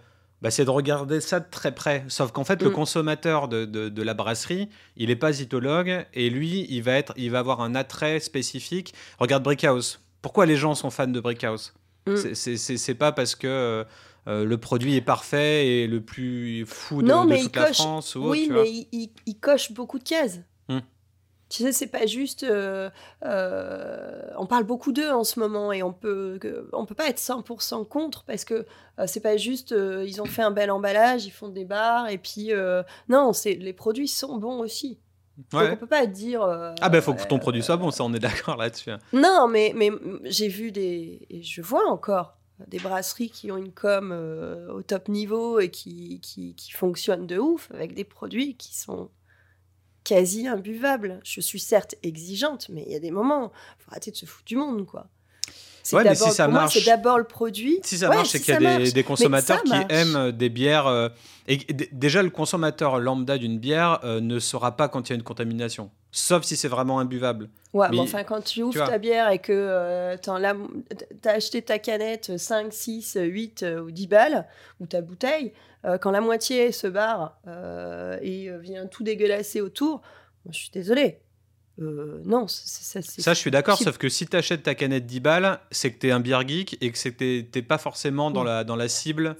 [0.43, 2.05] bah, de regarder ça de très près.
[2.09, 2.73] Sauf qu'en fait, le mm.
[2.73, 7.31] consommateur de, de, la brasserie, il n'est pas zytologue et lui, il va, être, il
[7.31, 8.95] va avoir un attrait spécifique.
[9.19, 10.01] Regarde Brickhouse.
[10.23, 11.75] Pourquoi les gens sont fans de Brickhouse?
[12.07, 12.35] Mm.
[12.35, 13.85] C'est pas parce que.
[14.29, 18.17] Euh, le produit est parfait et le plus fou de, non, toute la France.
[18.17, 20.41] oui, mais il, il, coche beaucoup de cases.
[21.49, 22.43] Tu sais, c'est pas juste.
[22.43, 22.91] Euh,
[23.25, 26.41] euh, on parle beaucoup d'eux en ce moment et on peut,
[26.73, 28.67] on peut pas être 100% contre parce que
[28.99, 29.73] euh, c'est pas juste.
[29.73, 32.51] ils ont fait un bel emballage, ils font des bars et puis.
[33.09, 34.99] non, c'est les produits sont bons aussi.
[35.51, 36.43] Donc on peut pas dire.
[36.43, 38.91] ah ben, faut que ton produit soit bon, ça, on est d'accord là-dessus.
[38.91, 38.99] Hein.
[39.13, 39.91] Non, mais, mais
[40.25, 41.27] j'ai vu des.
[41.31, 44.13] Et je vois encore des brasseries qui ont une com
[44.75, 49.11] au top niveau et qui, qui, qui fonctionnent de ouf avec des produits qui sont
[50.07, 51.21] quasi imbuvable.
[51.25, 54.45] Je suis certes exigeante, mais il y a des moments, faut arrêter de se foutre
[54.47, 55.11] du monde, quoi.
[55.93, 57.81] Ouais, mais si ça marche, c'est d'abord le produit.
[57.83, 60.87] Si ça marche, c'est qu'il y a des, consommateurs qui aiment des bières.
[60.87, 61.09] Euh,
[61.49, 61.59] et
[61.93, 65.23] déjà, le consommateur lambda d'une bière euh, ne saura pas quand il y a une
[65.23, 67.49] contamination, sauf si c'est vraiment imbuvable.
[67.73, 71.79] Ouais, mais enfin, quand tu ouvres ta bière et que euh, tu as acheté ta
[71.79, 74.47] canette 5, 6, 8 ou 10 balles,
[74.81, 75.53] ou ta bouteille,
[75.85, 77.39] euh, quand la moitié se barre
[78.23, 80.03] et vient tout dégueulasser autour,
[80.45, 81.21] moi, je suis désolée.
[81.79, 85.59] Non, ça, ça, je suis d'accord, sauf que si tu achètes ta canette 10 balles,
[85.71, 88.65] c'est que tu es un beer geek et que tu n'es pas forcément dans, la,
[88.65, 89.37] dans la cible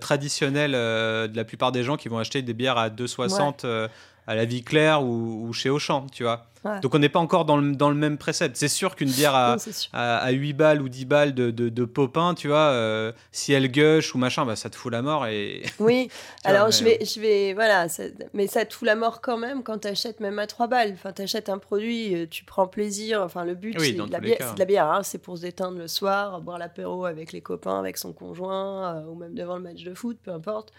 [0.00, 3.88] traditionnelle de la plupart des gens qui vont acheter des bières à 2,60
[4.26, 6.46] à la vie claire ou, chez Auchan, tu vois.
[6.80, 8.56] Donc on n'est pas encore dans le, dans le même précepte.
[8.56, 9.56] C'est sûr qu'une bière à,
[9.92, 13.68] à, 8 balles ou 10 balles de, de, de popin, tu vois, euh, si elle
[13.68, 15.26] gush ou machin, bah, ça te fout la mort.
[15.26, 15.62] Et...
[15.80, 16.08] Oui,
[16.44, 17.88] alors je, vais, je vais, voilà,
[18.32, 20.92] mais ça te fout la mort quand même quand tu achètes même à 3 balles.
[20.92, 23.22] Enfin, tu achètes un produit, euh, tu prends plaisir.
[23.22, 25.02] Enfin, le but, c'est, de la bière, de la bière, hein.
[25.02, 29.06] c'est pour se détendre le soir, boire l'apéro avec les copains, avec son conjoint, euh,
[29.06, 30.72] ou même devant le match de foot, peu importe.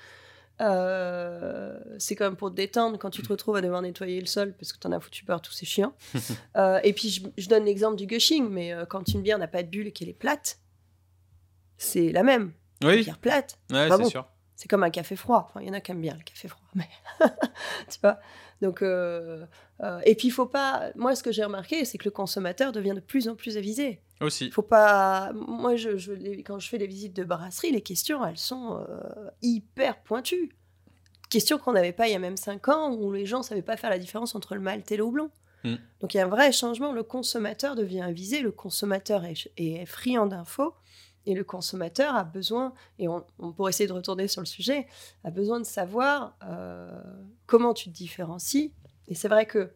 [0.63, 4.25] Euh, c'est quand même pour te détendre quand tu te retrouves à devoir nettoyer le
[4.25, 5.93] sol parce que t'en as foutu peur, tous ces chiens.
[6.55, 9.63] Euh, et puis je, donne l'exemple du gushing, mais euh, quand une bière n'a pas
[9.63, 10.59] de bulle et qu'elle est plate,
[11.77, 12.53] c'est la même.
[12.83, 12.97] Oui.
[12.97, 13.57] Une bière plate.
[13.69, 14.27] c'est sûr.
[14.55, 15.47] C'est comme un café froid.
[15.49, 16.87] Enfin, il y en a qui aiment bien le café froid, mais
[17.89, 18.19] tu vois.
[18.63, 20.91] Donc, et puis il faut pas.
[20.95, 23.99] Moi, ce que j'ai remarqué, c'est que le consommateur devient de plus en plus avisé.
[24.21, 24.49] Aussi.
[24.51, 25.31] Faut pas.
[25.33, 25.89] Moi, je,
[26.41, 30.55] quand je fais des visites de brasserie, les questions, elles sont euh, hyper pointues.
[31.29, 33.61] Questions qu'on n'avait pas il y a même 5 ans, où les gens ne savaient
[33.61, 35.29] pas faire la différence entre le malt et le houblon.
[35.63, 35.75] Hmm.
[35.99, 36.91] Donc il y a un vrai changement.
[36.91, 40.73] Le consommateur devient avisé, le consommateur est, est friand d'infos,
[41.25, 43.23] et le consommateur a besoin, et on,
[43.55, 44.87] pourrait essayer de retourner sur le sujet,
[45.23, 47.01] a besoin de savoir euh,
[47.45, 48.73] comment tu te différencies.
[49.07, 49.71] Et c'est vrai que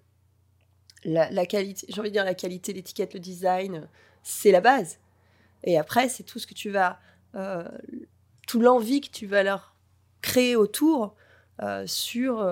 [1.04, 3.88] la, qualité, j'ai envie de dire la qualité, l'étiquette, le design,
[4.24, 5.00] c'est la base.
[5.64, 7.00] Et après, c'est tout ce que tu vas,
[7.36, 7.68] euh,
[8.48, 9.76] tout l'envie que tu vas leur
[10.22, 11.16] créer autour
[11.62, 12.46] euh, sur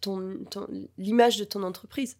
[0.00, 0.38] ton,
[0.96, 2.16] l'image de ton entreprise.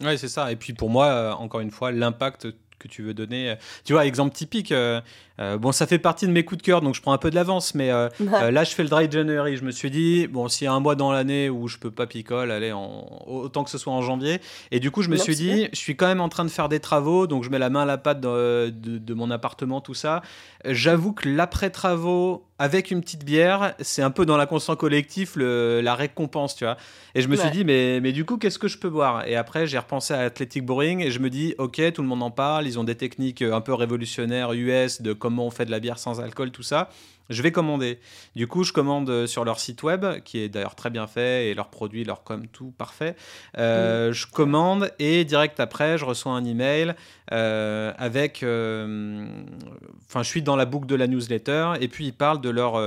[0.00, 0.52] Oui, c'est ça.
[0.52, 2.46] Et puis pour moi, encore une fois, l'impact
[2.78, 3.56] que tu veux donner.
[3.84, 5.00] Tu vois, exemple typique, euh,
[5.40, 7.30] euh, bon, ça fait partie de mes coups de cœur, donc je prends un peu
[7.30, 8.08] de l'avance, mais euh,
[8.50, 9.56] là, je fais le dry January.
[9.56, 11.90] Je me suis dit, bon, s'il y a un mois dans l'année où je peux
[11.90, 14.40] pas picole, allez, autant que ce soit en janvier.
[14.70, 16.68] Et du coup, je me suis dit, je suis quand même en train de faire
[16.68, 19.94] des travaux, donc je mets la main à la pâte de, de mon appartement, tout
[19.94, 20.22] ça.
[20.64, 25.94] J'avoue que l'après-travaux, avec une petite bière, c'est un peu dans l'inconscient collectif le, la
[25.94, 26.76] récompense, tu vois.
[27.14, 29.26] Et je me suis dit, mais, mais du coup, qu'est-ce que je peux boire?
[29.26, 32.22] Et après, j'ai repensé à Athletic Brewing et je me dis, ok, tout le monde
[32.22, 35.70] en parle, ils ont des techniques un peu révolutionnaires US de comment on fait de
[35.70, 36.88] la bière sans alcool, tout ça
[37.30, 37.98] je vais commander.
[38.36, 41.48] Du coup, je commande euh, sur leur site web, qui est d'ailleurs très bien fait,
[41.48, 43.16] et leurs produits, leur com, tout parfait.
[43.58, 46.94] Euh, je commande et direct après, je reçois un email
[47.32, 48.38] euh, avec.
[48.38, 52.80] Enfin, je suis dans la boucle de la newsletter, et puis ils parlent de leur,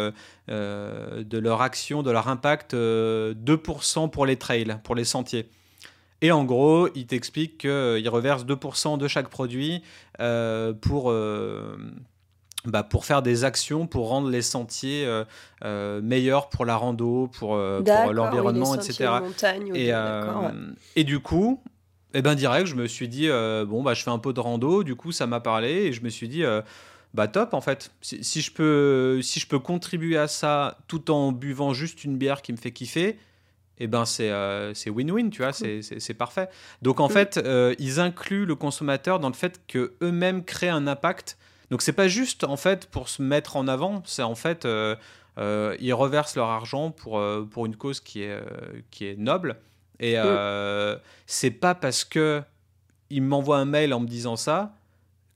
[0.47, 5.47] de leur action, de leur impact 2% pour les trails, pour les sentiers.
[6.21, 9.83] Et en gros, ils t'expliquent qu'ils reversent 2% de chaque produit
[10.81, 11.11] pour
[12.65, 15.23] bah, pour faire des actions pour rendre les sentiers euh,
[15.65, 19.09] euh, meilleurs pour la rando, pour, euh, pour l'environnement, etc.
[19.73, 19.91] et,
[20.95, 21.63] et du coup,
[22.13, 24.83] eh ben direct, je me suis dit bon bah je fais un peu de rando,
[24.83, 26.43] du coup ça m'a parlé et je me suis dit
[27.13, 27.91] bah top en fait.
[28.01, 32.17] Si, si, je peux si je peux contribuer à ça tout en buvant juste une
[32.17, 33.17] bière qui me fait kiffer.
[33.79, 34.29] Eh ben c'est
[34.89, 36.49] win-win, tu vois, c'est parfait.
[36.81, 37.39] Donc en fait,
[37.79, 41.37] ils incluent le consommateur dans le fait que eux-mêmes créent un impact
[41.71, 44.95] donc c'est pas juste en fait pour se mettre en avant, c'est en fait euh,
[45.37, 48.39] euh, ils reversent leur argent pour, euh, pour une cause qui est,
[48.91, 49.55] qui est noble.
[49.99, 50.17] Et
[51.25, 52.43] c'est pas parce que
[53.09, 54.73] ils m'envoient un mail en me disant ça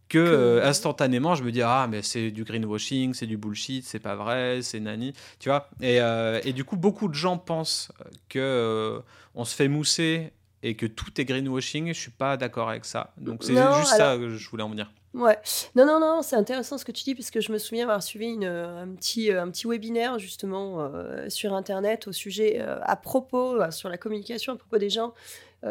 [0.09, 4.15] que, instantanément je me dis ah mais c'est du greenwashing, c'est du bullshit, c'est pas
[4.15, 5.69] vrai, c'est nani, tu vois.
[5.81, 5.99] Et,
[6.43, 7.91] et, du coup beaucoup de gens pensent
[8.29, 9.01] que
[9.35, 10.31] on se fait mousser
[10.65, 11.93] et que tout est greenwashing.
[11.93, 13.13] Je suis pas d'accord avec ça.
[13.17, 14.91] Donc c'est juste ça que je voulais en venir.
[15.13, 15.37] Ouais.
[15.75, 18.03] Non, non, non, c'est intéressant ce que tu dis, parce que je me souviens avoir
[18.03, 22.97] suivi une, un, petit, un petit webinaire justement euh, sur Internet au sujet, euh, à
[22.97, 25.13] propos, euh, sur la communication, à propos des gens.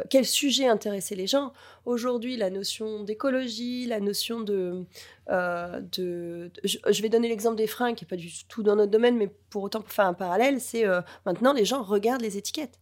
[0.09, 1.53] quel sujet intéressait les gens
[1.85, 4.87] Aujourd'hui, la notion d'écologie, la notion de.
[5.29, 9.17] de, je, vais donner l'exemple des freins, qui n'est pas du tout dans notre domaine,
[9.17, 10.85] mais pour autant, pour faire un parallèle, c'est
[11.27, 12.79] maintenant les gens regardent les étiquettes.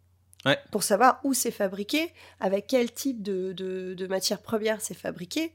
[0.70, 5.52] Pour savoir où c'est fabriqué, avec quel type de, de, de matière première c'est fabriqué.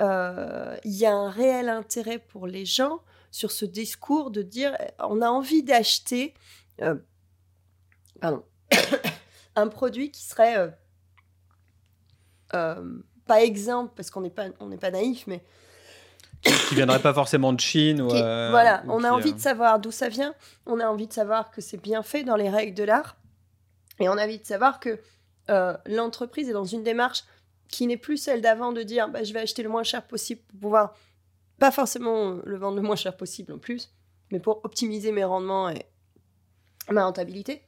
[0.00, 3.00] Euh, il y a un réel intérêt pour les gens
[3.30, 6.34] sur ce discours de dire on a envie d'acheter
[6.80, 6.94] euh,
[9.56, 10.72] un produit qui serait
[12.54, 15.44] euh, pas exemple parce qu'on n'est pas on n'est pas naïf mais
[16.42, 20.08] qui, viendrait pas forcément de Chine ou voilà on a envie de savoir d'où ça
[20.08, 23.16] vient on a envie de savoir que c'est bien fait dans les règles de l'art
[24.00, 24.98] et on a envie de savoir que
[25.86, 27.24] l'entreprise est dans une démarche
[27.68, 30.40] qui n'est plus celle d'avant de dire bah, je vais acheter le moins cher possible
[30.42, 30.94] pour pouvoir,
[31.58, 33.90] pas forcément le vendre le moins cher possible en plus,
[34.30, 35.86] mais pour optimiser mes rendements et
[36.90, 37.62] ma rentabilité.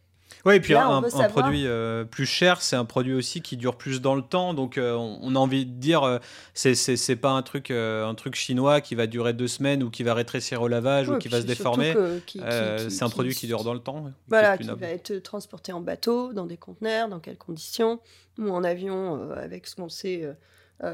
[0.45, 4.01] Oui, et puis un, produit euh, plus cher, c'est un produit aussi qui dure plus
[4.01, 4.55] dans le temps.
[4.55, 6.18] Donc, euh, on, a envie de dire, euh,
[6.55, 10.14] c'est pas un truc, un truc chinois qui va durer deux semaines ou qui va
[10.14, 11.95] rétrécir au lavage ou qui va se déformer.
[12.29, 14.11] c'est un produit qui, dure dans le temps.
[14.29, 18.01] Voilà, qui, va être transporté en bateau, dans des conteneurs, dans quelles conditions,
[18.38, 20.29] ou en avion avec ce qu'on sait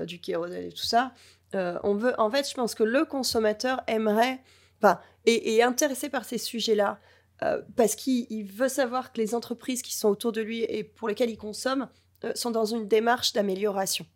[0.06, 1.12] du kérosène et tout ça.
[1.54, 4.40] on veut, en fait, je pense que le consommateur aimerait,
[4.82, 6.98] enfin, et est intéressé par ces sujets-là.
[7.42, 11.08] Euh, parce qu'il veut savoir que les entreprises qui sont autour de lui et pour
[11.08, 11.88] lesquelles il consomme
[12.24, 14.06] euh, sont dans une démarche d'amélioration.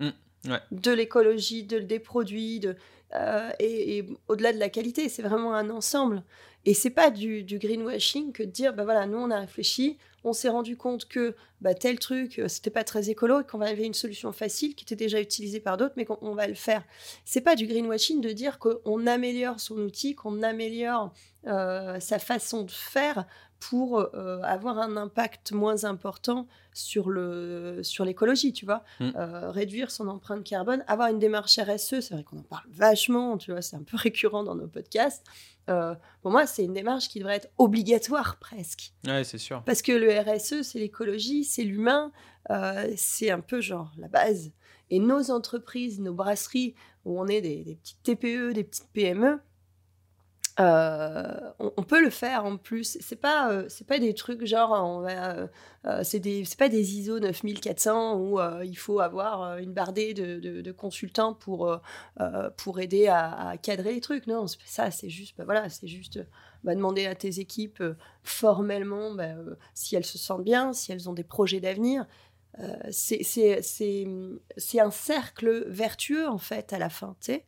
[0.00, 0.10] Mmh,
[0.70, 2.76] de l'écologie, de, des produits, de,
[3.14, 6.22] euh, et, au-delà de la qualité, c'est vraiment un ensemble.
[6.64, 10.34] Et c'est pas du, greenwashing que de dire, bah voilà, nous on a réfléchi, on
[10.34, 13.94] s'est rendu compte que bah, tel truc, c'était pas très écolo et qu'on avait une
[13.94, 16.84] solution facile qui était déjà utilisée par d'autres, mais qu'on va le faire.
[17.24, 21.14] C'est pas du greenwashing de dire qu'on améliore son outil, qu'on améliore
[21.46, 23.26] euh, sa façon de faire
[23.60, 29.10] pour euh, avoir un impact moins important sur le sur l'écologie, tu vois, mm.
[29.16, 33.36] euh, réduire son empreinte carbone, avoir une démarche RSE, c'est vrai qu'on en parle vachement,
[33.36, 35.24] tu vois, c'est un peu récurrent dans nos podcasts.
[35.66, 38.92] pour moi, c'est une démarche qui devrait être obligatoire presque.
[39.06, 39.62] Ouais, c'est sûr.
[39.64, 42.10] Parce que le RSE, c'est l'écologie, c'est l'humain,
[42.96, 44.50] c'est un peu genre la base.
[44.92, 49.38] Et nos entreprises, nos brasseries, où on est des, des petites TPE, des petites PME,
[50.60, 52.98] euh, on, peut le faire en plus.
[53.00, 55.48] C'est pas, euh, c'est pas des trucs genre, on va,
[55.86, 60.72] euh, c'est des, c'est pas des ISO 9400 où il faut avoir une bardée de,
[60.72, 61.80] consultants pour,
[62.56, 64.26] pour aider à, cadrer les trucs.
[64.26, 66.20] Non, ça, c'est juste, bah, voilà, c'est juste
[66.64, 67.82] bah, demander à tes équipes
[68.22, 69.34] formellement bah,
[69.74, 72.06] si elles se sentent bien, si elles ont des projets d'avenir.
[72.90, 74.06] c'est,
[74.78, 77.46] un cercle vertueux en fait à la fin, sais.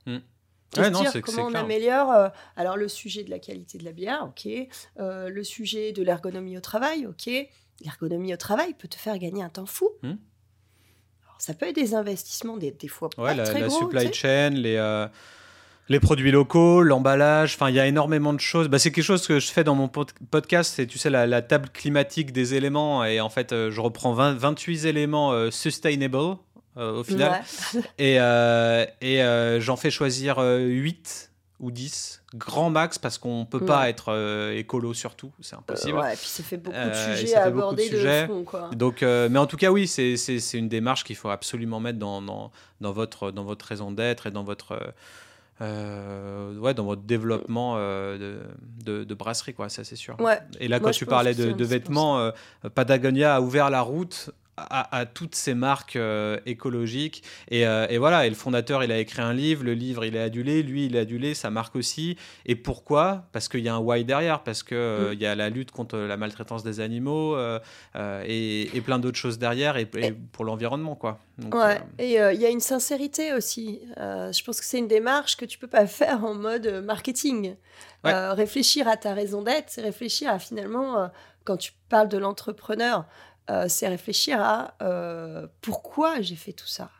[0.76, 4.24] Mmh dire comment on améliore euh, alors le sujet de la qualité de la bière,
[4.24, 4.48] ok,
[5.00, 7.30] euh, le sujet de l'ergonomie au travail, ok.
[7.84, 9.90] L'ergonomie au travail peut te faire gagner un temps fou.
[10.02, 10.14] Hmm.
[11.38, 14.76] ça peut être des investissements des, des fois pas la, très la supply chain, les,
[14.76, 15.06] euh,
[15.88, 18.68] Les produits locaux, l'emballage, enfin il y a énormément de choses.
[18.68, 21.68] Bah, c'est quelque chose que je fais dans mon podcast, c'est tu sais la, table
[21.70, 26.38] climatique des éléments et en fait je reprends 28 éléments sustainable
[26.76, 27.42] au final
[27.98, 28.16] et,
[29.00, 31.32] et j'en fais choisir 8
[31.62, 35.54] ou 10, grand max, parce qu'on ne peut pas être euh, écolo sur tout, c'est
[35.54, 35.96] impossible.
[35.96, 38.26] ouais, et puis ça fait beaucoup de euh, sujets à aborder de, sujets.
[38.26, 38.42] fond.
[38.42, 38.70] Quoi.
[38.74, 42.20] Donc, euh, mais en tout cas, oui, c'est une démarche qu'il faut absolument mettre dans,
[42.20, 44.76] dans, dans, votre, dans votre raison d'être et dans votre,
[45.60, 48.40] ouais, dans votre développement de,
[48.84, 50.20] de, de, brasserie, quoi, ça c'est sûr.
[50.20, 50.40] Ouais.
[50.58, 52.32] Et là, quand tu parlais de, de vêtements,
[52.74, 57.22] Patagonia a ouvert la route à, toutes ces marques euh, écologiques.
[57.52, 60.20] Euh, et, voilà, et le fondateur, il a écrit un livre, le livre, il est
[60.22, 62.16] adulé, lui, il est adulé, sa marque aussi.
[62.44, 63.24] Et pourquoi?
[63.32, 65.20] Parce qu'il y a un why derrière, parce qu'il euh, mm.
[65.20, 67.36] y a la lutte contre la maltraitance des animaux
[67.94, 69.86] et, plein d'autres choses derrière, et,
[70.32, 71.18] pour l'environnement, quoi.
[71.52, 73.80] ouais, et il y a une sincérité aussi.
[73.96, 77.54] je pense que c'est une démarche que tu peux pas faire en mode marketing.
[78.04, 81.10] réfléchir à ta raison d'être, c'est réfléchir à finalement,
[81.44, 83.06] quand tu parles de l'entrepreneur,
[83.50, 86.90] euh, c'est réfléchir à euh, pourquoi j'ai fait tout ça.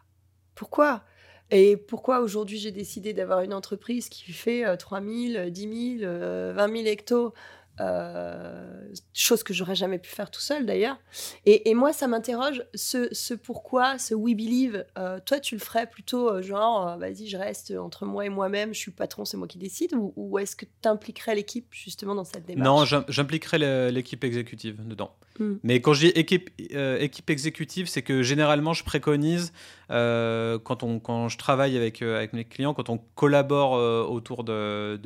[0.55, 1.02] Pourquoi?
[1.50, 6.12] Et pourquoi aujourd'hui j'ai décidé d'avoir une entreprise qui fait 3 000, 10 000,
[6.55, 7.35] 20 000 hectos?
[7.80, 10.98] Euh, chose que j'aurais jamais pu faire tout seul d'ailleurs.
[11.46, 14.85] Et, moi, ça m'interroge ce, pourquoi, ce we believe.
[14.98, 18.74] Euh, toi, tu le ferais plutôt euh, genre, vas-y, je reste entre moi et moi-même,
[18.74, 22.24] je suis patron, c'est moi qui décide, ou, est-ce que tu impliquerais l'équipe justement dans
[22.24, 22.92] cette démarche?
[22.92, 25.14] Non, j'impliquerais l'équipe exécutive dedans.
[25.38, 25.54] Hmm.
[25.62, 29.52] Mais quand je dis équipe, équipe exécutive, c'est que généralement, je préconise
[29.88, 33.72] quand, on, quand je travaille avec, avec mes clients, quand on collabore
[34.11, 35.00] autour de,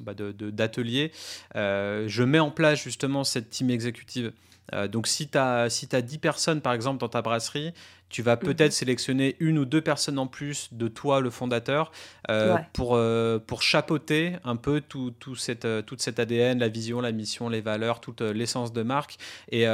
[0.00, 1.08] d'ateliers.
[1.08, 1.61] De, euh,
[2.06, 4.32] je mets en place justement cette team exécutive.
[4.74, 7.72] Euh, donc si tu as, si as 10 personnes par exemple dans ta brasserie,
[8.08, 8.76] tu vas peut-être mhm.
[8.76, 11.92] sélectionner une ou deux personnes en plus de toi, le fondateur,
[12.30, 13.00] euh, pour,
[13.46, 17.62] pour chapeauter un peu tout, tout cette, toute cette ADN, la vision, la mission, les
[17.62, 19.16] valeurs, toute l'essence de marque.
[19.50, 19.64] Et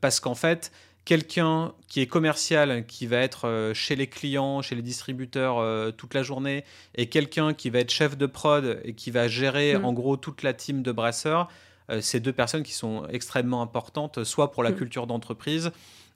[0.00, 0.70] parce qu'en fait,
[1.06, 5.92] quelqu'un qui est commercial, qui va être euh, chez les clients, chez les distributeurs euh,
[5.92, 6.64] toute la journée,
[6.96, 9.84] et quelqu'un qui va être chef de prod et qui va gérer mm.
[9.84, 11.48] en gros toute la team de brasseurs,
[11.90, 14.76] euh, c'est deux personnes qui sont extrêmement importantes, soit pour la mm.
[14.76, 15.70] culture d'entreprise,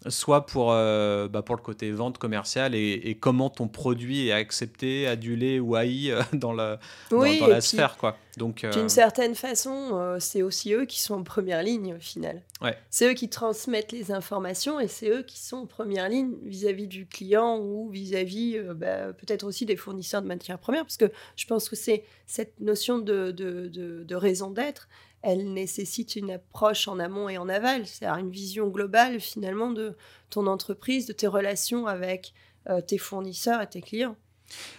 [0.08, 5.06] soit pour, euh, bah pour le côté vente commerciale et, comment ton produit est accepté,
[5.06, 6.78] adulé ou haï euh, dans la,
[7.10, 7.96] dans, la sphère.
[7.98, 8.16] Quoi.
[8.36, 12.42] Donc, D'une certaine façon, c'est aussi eux qui sont en première ligne au final.
[12.62, 12.76] Ouais.
[12.88, 16.86] C'est eux qui transmettent les informations et c'est eux qui sont en première ligne vis-à-vis
[16.86, 21.46] du client ou vis-à-vis bah, peut-être aussi des fournisseurs de matières premières parce que je
[21.46, 24.88] pense que c'est cette notion de, de, de, de raison d'être
[25.22, 29.94] elle nécessite une approche en amont et en aval, c'est-à-dire une vision globale finalement de
[30.30, 32.32] ton entreprise, de tes relations avec
[32.68, 34.16] euh, tes fournisseurs et tes clients.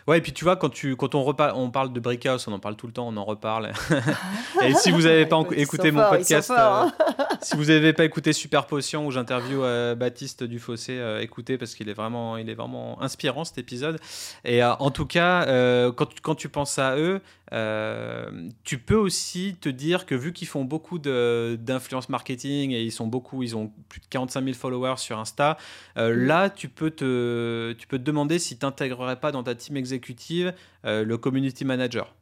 [0.07, 2.53] Ouais, et puis tu vois, quand, tu, quand on, reparle, on parle de Brickhouse, on
[2.53, 3.71] en parle tout le temps, on en reparle.
[4.63, 6.91] et si vous n'avez pas écouté mon podcast, hein.
[6.99, 11.57] euh, si vous n'avez pas écouté Super Potion où j'interview euh, Baptiste Dufossé, euh, écoutez
[11.57, 13.99] parce qu'il est, vraiment, il est vraiment inspirant cet épisode.
[14.43, 15.45] Et en tout cas,
[15.91, 20.63] quand, quand, tu penses à eux, tu peux aussi te dire que vu qu'ils font
[20.63, 25.19] beaucoup d'influence marketing et ils sont beaucoup, ils ont plus de 45 000 followers sur
[25.19, 25.57] Insta,
[25.95, 26.01] mm.
[26.01, 29.77] là tu peux, te, tu peux te demander si tu n'intégrerais pas dans ta team
[29.77, 30.53] exécutive
[30.85, 32.15] euh, le community manager.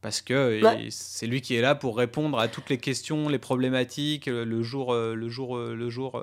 [0.00, 4.28] Parce que c'est lui qui est là pour répondre à toutes les questions, les problématiques,
[4.28, 6.22] euh, le jour, euh, le jour, le jour,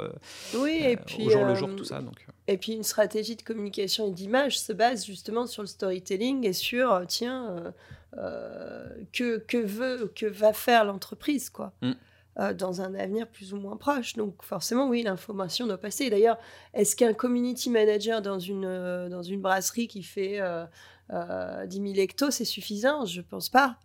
[0.55, 2.01] oui, et puis, au jour le jour, tout ça.
[2.01, 2.25] Donc.
[2.47, 6.53] Et puis une stratégie de communication et d'image se base justement sur le storytelling et
[6.53, 7.71] sur, tiens,
[8.13, 11.73] que, que, veut, que va faire l'entreprise, quoi.
[11.81, 11.93] Mm.
[12.39, 14.13] Euh, dans un avenir plus ou moins proche.
[14.13, 16.11] Donc forcément, oui, l'information doit passer.
[16.11, 16.37] D'ailleurs,
[16.75, 21.93] est-ce qu'un community manager dans une, euh, dans une brasserie qui fait euh, 10 000
[21.95, 23.05] hectos, c'est suffisant?
[23.05, 23.79] Je ne pense pas.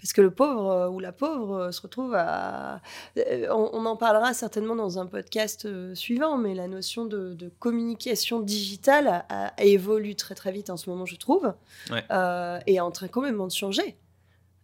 [0.00, 2.80] Parce que le pauvre ou la pauvre se retrouve à...
[3.50, 9.52] On, en parlera certainement dans un podcast suivant, mais la notion de, communication digitale a,
[9.62, 11.52] évolue très très vite en ce moment, je trouve,
[11.90, 13.96] et est en train complètement de changer.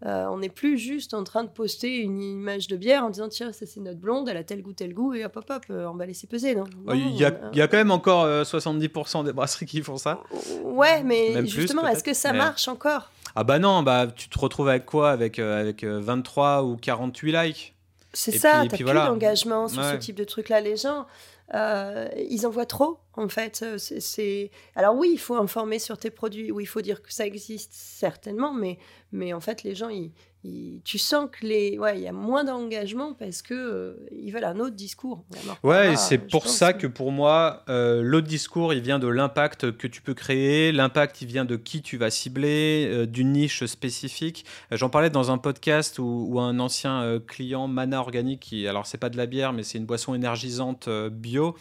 [0.04, 3.30] Euh, on n'est plus juste en train de poster une image de bière en disant
[3.30, 5.62] tiens ça c'est notre blonde elle a tel goût tel goût et hop hop hop
[5.70, 9.32] euh, on va laisser peser non, il, y a, quand même encore 70% euh, des
[9.32, 10.20] brasseries qui font ça.
[10.64, 13.10] Ouais mais justement est-ce que ça marche encore?
[13.36, 15.10] Ah bah non bah tu te retrouves avec quoi?
[15.10, 17.74] Avec avec 23 ou 48 likes.
[18.12, 21.06] C'est ça t'as plus d'engagement sur ce type de truc là les gens
[21.54, 23.60] euh, ils en voient trop, en fait.
[23.62, 27.12] Euh, c'est Alors oui, il faut informer sur tes produits, oui, il faut dire que
[27.12, 28.78] ça existe, certainement, mais,
[29.12, 30.12] mais en fait, les gens, ils,
[30.84, 34.44] tu sens que les, ouais, il y a moins d'engagement parce que euh, ils veulent
[34.44, 35.24] un autre discours.
[35.62, 39.76] Ouais, et c'est pour ça que pour moi, euh, l'autre discours, il vient de l'impact
[39.76, 40.72] que tu peux créer.
[40.72, 44.44] L'impact, il vient de qui tu vas cibler, euh, d'une niche spécifique.
[44.70, 49.08] J'en parlais dans un podcast où, un ancien client Mana Organique, qui, alors c'est pas
[49.08, 51.56] de la bière, mais c'est une boisson énergisante bio.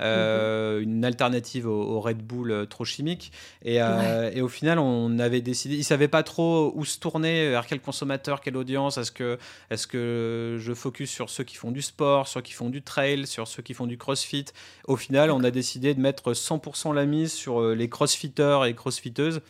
[0.00, 3.32] Euh, une alternative au, Red Bull euh, trop chimique.
[3.66, 7.66] Euh, et, au final, on avait décidé, ils savaient pas trop où se tourner, vers
[7.66, 8.98] quel consommateur, quelle audience.
[8.98, 9.38] Est-ce que,
[9.70, 12.82] est que je focus sur ceux qui font du sport, sur ceux qui font du
[12.82, 14.46] trail, sur ceux qui font du crossfit?
[14.86, 19.40] Au final, on a décidé de mettre 100% la mise sur les crossfitters et crossfiteuses.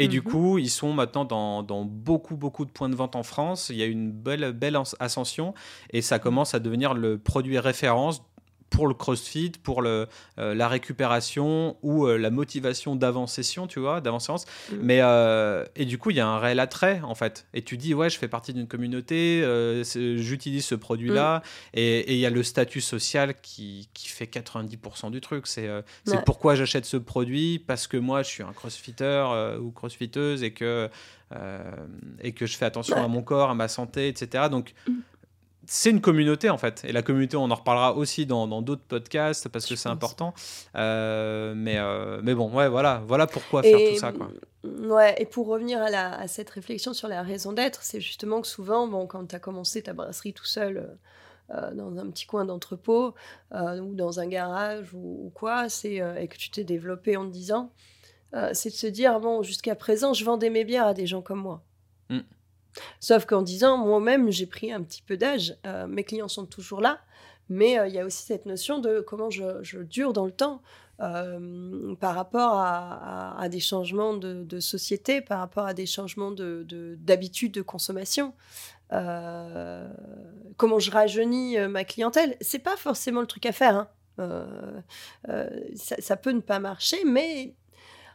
[0.00, 0.24] Et du mhm.
[0.24, 3.68] coup, ils sont maintenant dans, dans, beaucoup, beaucoup de points de vente en France.
[3.70, 5.54] Il y a une belle, belle ascension
[5.90, 8.22] et ça commence à devenir le produit référence
[8.70, 10.06] pour le crossfit, pour le,
[10.38, 14.44] euh, la récupération ou euh, la motivation d'avant-session, tu vois, d'avant-séance.
[14.70, 14.76] Mm.
[14.82, 17.46] Mais, euh, et du coup, il y a un réel attrait, en fait.
[17.54, 19.42] Et tu dis, ouais, je fais partie d'une communauté,
[19.84, 21.38] j'utilise ce produit-là.
[21.38, 21.42] Mm.
[21.74, 25.46] Et il y a le statut social qui, qui fait 90% du truc.
[25.46, 25.68] C'est
[26.04, 30.52] c'est pourquoi j'achète ce produit, parce que moi, je suis un crossfitter ou crossfiteuse et
[30.52, 30.88] que,
[32.22, 34.44] et que je fais attention à mon corps, à ma santé, etc.
[34.50, 34.92] Donc, mm
[35.68, 36.82] c'est une communauté en fait.
[36.84, 40.32] Et la communauté, on en reparlera aussi dans d'autres podcasts parce que c'est important.
[40.74, 44.12] Euh, mais, euh, mais bon, ouais, voilà, voilà pourquoi faire tout ça.
[44.12, 44.30] Quoi.
[44.64, 48.00] Mm, ouais, et pour revenir à, la, à cette réflexion sur la raison d'être, c'est
[48.00, 50.96] justement que souvent, bon, quand tu as commencé ta brasserie tout seul
[51.50, 53.14] euh, dans un petit coin d'entrepôt
[53.52, 57.72] ou dans un garage ou, quoi, c'est et que tu t'es développé en te disant,
[58.52, 61.40] c'est de se dire, bon, jusqu'à présent, je vendais mes bières à des gens comme
[61.40, 61.62] moi.
[63.00, 66.80] Sauf qu'en disant, moi-même, j'ai pris un petit peu d'âge, euh, mes clients sont toujours
[66.80, 67.00] là,
[67.48, 70.62] mais euh, il y a aussi cette notion de comment je, dure dans le temps
[71.00, 77.60] euh, par rapport à, des changements de, société, par rapport à des changements d'habitude de,
[77.60, 78.34] de, consommation.
[78.90, 83.76] comment je rajeunis ma clientèle, c'est pas forcément le truc à faire.
[83.76, 83.88] Hein.
[85.76, 87.54] Ça, peut ne pas marcher, mais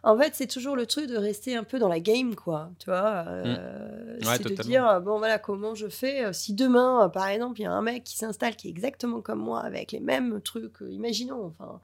[0.03, 2.71] en fait, c'est toujours le truc de rester un peu dans la game, quoi.
[2.77, 4.25] Tu vois, euh, mmh.
[4.25, 6.25] c'est de dire euh, bon voilà comment je fais.
[6.25, 9.21] Euh, si demain, par exemple, il y a un mec qui s'installe qui est exactement
[9.21, 11.79] comme moi avec les mêmes trucs, imaginons, enfin,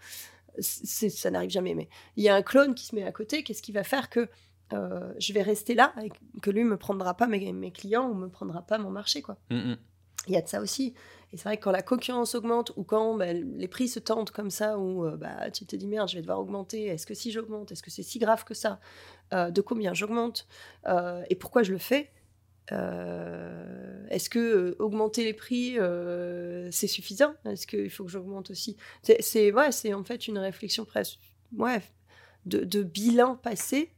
[0.60, 3.44] ça n'arrive jamais, mais il y a un clone qui se met à côté.
[3.44, 4.28] Qu'est-ce qui va faire que
[4.72, 6.12] je vais rester là et
[6.42, 9.38] que lui me prendra pas mes, clients ou me prendra pas mon marché, quoi.
[9.50, 9.78] Mmh, mmh.
[10.28, 10.94] Il y a de ça aussi.
[11.32, 14.32] Et c'est vrai que quand la concurrence augmente ou quand bah, les prix se tendent
[14.32, 17.14] comme ça, où euh, bah, tu te dis merde, je vais devoir augmenter, est-ce que
[17.14, 18.80] si j'augmente, est-ce que c'est si grave que ça
[19.34, 20.48] euh, De combien j'augmente
[20.88, 22.12] euh, Et pourquoi je le fais
[22.72, 25.78] Est-ce que augmenter les prix,
[26.72, 27.36] c'est suffisant?
[27.46, 28.76] Est-ce qu'il faut que j'augmente aussi?
[29.04, 31.20] C'est ouais, en fait une réflexion presque
[31.58, 31.82] ouais,
[32.46, 33.92] de bilan passé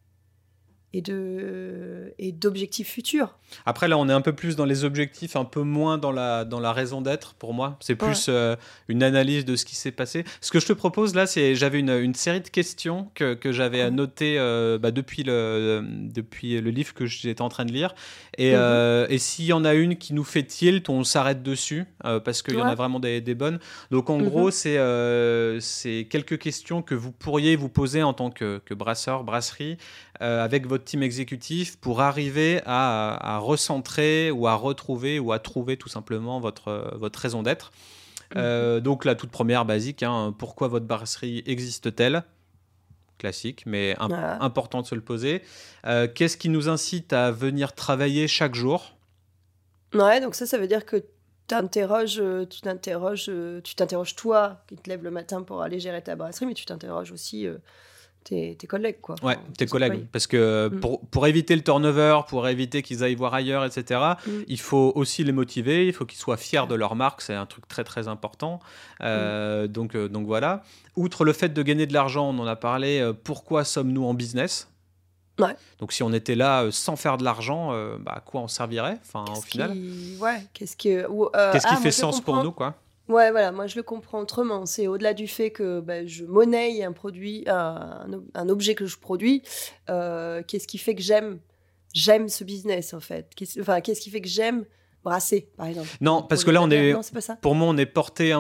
[0.94, 3.38] et de et d'objectifs futurs.
[3.66, 6.44] Après là, on est un peu plus dans les objectifs, un peu moins dans la
[6.44, 7.78] dans la raison d'être pour moi.
[7.80, 8.56] C'est plus euh,
[8.88, 10.26] une analyse de ce qui s'est passé.
[10.42, 13.52] Ce que je te propose là, c'est j'avais une, une, série de questions que, que
[13.52, 17.96] j'avais annotées euh, bah, depuis le depuis le livre que j'étais en train de lire.
[18.38, 18.60] Et, mhm.
[18.60, 22.42] euh, et s'il y en a une qui nous fait tilt, on s'arrête dessus parce
[22.42, 23.60] qu'il y en a vraiment des, des, bonnes.
[23.92, 24.28] Donc en mhm.
[24.28, 24.78] gros, c'est
[25.62, 29.78] c'est quelques questions que vous pourriez vous poser en tant que, que brasseur, brasserie.
[30.22, 35.78] Euh, avec votre team exécutif pour arriver à, recentrer ou à retrouver ou à trouver
[35.78, 37.72] tout simplement votre, votre raison d'être.
[38.36, 38.82] Euh, mhm.
[38.82, 42.24] donc la toute première basique, hein, pourquoi votre brasserie existe-t-elle?
[43.18, 45.42] Classique, mais important de se le poser.
[45.88, 48.96] Euh, qu'est-ce qui nous incite à venir travailler chaque jour?
[49.96, 51.04] Ouais, donc ça, ça veut dire que
[51.48, 53.32] t'interroges, tu t'interroges,
[53.64, 56.66] tu t'interroges toi qui te lèves le matin pour aller gérer ta brasserie, mais tu
[56.66, 57.48] t'interroges aussi
[58.24, 59.02] tes, collègues.
[59.02, 59.16] Quoi.
[59.24, 60.06] Ouais, tes collègues.
[60.12, 60.80] Parce que mm.
[60.80, 64.30] pour, pour, éviter le turnover, pour éviter qu'ils aillent voir ailleurs, etc., mm.
[64.48, 67.46] il faut aussi les motiver, il faut qu'ils soient fiers de leur marque, c'est un
[67.46, 68.60] truc très très important.
[69.02, 69.68] Euh, mm.
[69.68, 70.64] donc, euh, donc voilà.
[70.96, 74.14] Outre le fait de gagner de l'argent, on en a parlé, euh, pourquoi sommes-nous en
[74.14, 74.68] business?
[75.40, 75.56] Ouais.
[75.80, 79.00] Donc si on était là sans faire de l'argent, bah, à quoi on servirait?
[79.02, 79.76] Enfin, au final
[80.20, 81.04] Ouais, qu'est-ce qui, qui
[81.34, 82.76] ah, fait sens pour nous quoi?
[83.12, 84.66] Ouais, voilà, moi je le comprends autrement.
[84.66, 88.98] C'est au-delà du fait que bah, je monnaie un produit, un, un, objet que je
[88.98, 89.44] produis.
[89.90, 91.40] Euh, qu'est-ce qui fait que j'aime,
[91.94, 93.30] j'aime ce business en fait?
[93.36, 94.66] Qu'est-ce, Enfin, qu'est-ce qui fait que j'aime
[95.04, 95.90] brasser, par exemple?
[96.00, 96.96] Non, parce que là, on est,
[97.42, 98.34] pour moi, on est porté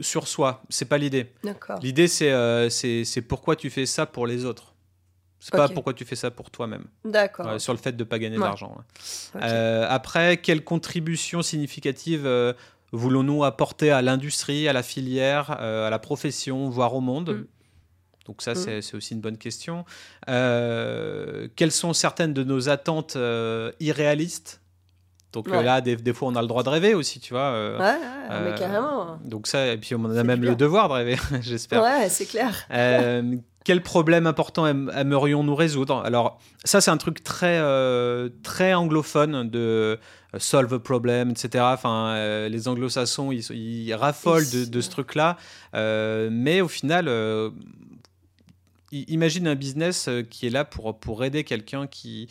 [0.00, 0.62] sur soi.
[0.68, 1.32] C'est pas l'idée.
[1.44, 1.78] D'accord.
[1.82, 4.69] L'idée, euh, c'est, c'est, pourquoi tu fais ça pour les autres.
[5.40, 6.84] C'est pas pourquoi tu fais ça pour toi-même.
[7.04, 7.60] D'accord.
[7.60, 8.76] sur le fait de pas gagner d'argent.
[9.36, 12.26] Euh, après, quelle contribution significative
[12.92, 17.30] voulons-nous apporter à l'industrie, à la filière, euh, à la profession, voire au monde?
[17.30, 17.46] Mm.
[18.26, 18.82] Donc ça, mm.
[18.82, 19.84] c'est aussi une bonne question.
[20.28, 24.60] Euh, quelles sont certaines de nos attentes euh, irréalistes?
[25.32, 27.52] Donc là, des, des, fois, on a le droit de rêver aussi, tu vois.
[27.78, 27.98] ouais,
[28.44, 29.18] mais carrément.
[29.24, 31.82] Donc ça, et puis on a même le devoir de rêver, j'espère.
[31.82, 32.66] Ouais, c'est clair.
[33.64, 36.02] quel problème important aimerions-nous résoudre?
[36.04, 37.60] Alors ça, c'est un truc très,
[38.42, 39.98] très anglophone de
[40.38, 41.64] solve a problem, etc.
[41.66, 45.36] Enfin, euh, les anglo-saxons, ils, raffolent de, ce truc-là.
[45.74, 47.50] Euh, mais au final, euh,
[48.92, 52.28] imagine un business qui est là pour, pour aider quelqu'un qui,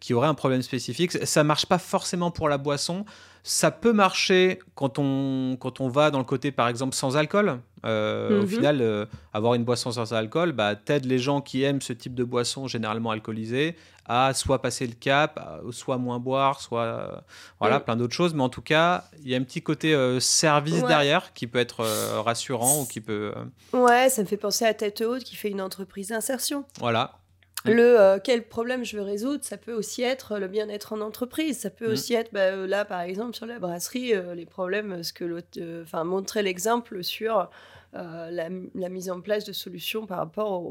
[0.00, 1.12] qui aurait un problème spécifique.
[1.12, 3.04] Ça marche pas forcément pour la boisson.
[3.42, 7.60] Ça peut marcher quand on, quand on va dans le côté, par exemple, sans alcool.
[7.84, 8.46] Au mhm.
[8.46, 12.24] final, avoir une boisson sans alcool, bah, t'aides les gens qui aiment ce type de
[12.24, 13.76] boisson généralement alcoolisée
[14.06, 15.40] à soit passer le cap,
[15.70, 17.16] soit moins boire, soit euh,
[17.60, 18.34] voilà, plein d'autres choses.
[18.34, 21.58] Mais en tout cas, il y a un petit côté euh, service derrière qui peut
[21.58, 23.32] être euh, rassurant ou qui peut.
[23.72, 26.64] Ouais, ça me fait penser à Tête Haute qui fait une entreprise d'insertion.
[26.78, 27.18] Voilà.
[27.64, 31.58] Le quel problème je veux résoudre, ça peut aussi être le bien-être en entreprise.
[31.58, 31.92] Ça peut mm.
[31.92, 36.04] aussi être, bah, là par exemple sur la brasserie, les problèmes, ce que l'autre, enfin
[36.04, 37.48] montrer l'exemple sur
[37.92, 40.62] la, mise en place de solutions par rapport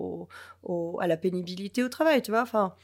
[0.63, 2.41] au, à la pénibilité au travail, tu vois.
[2.41, 2.75] Enfin,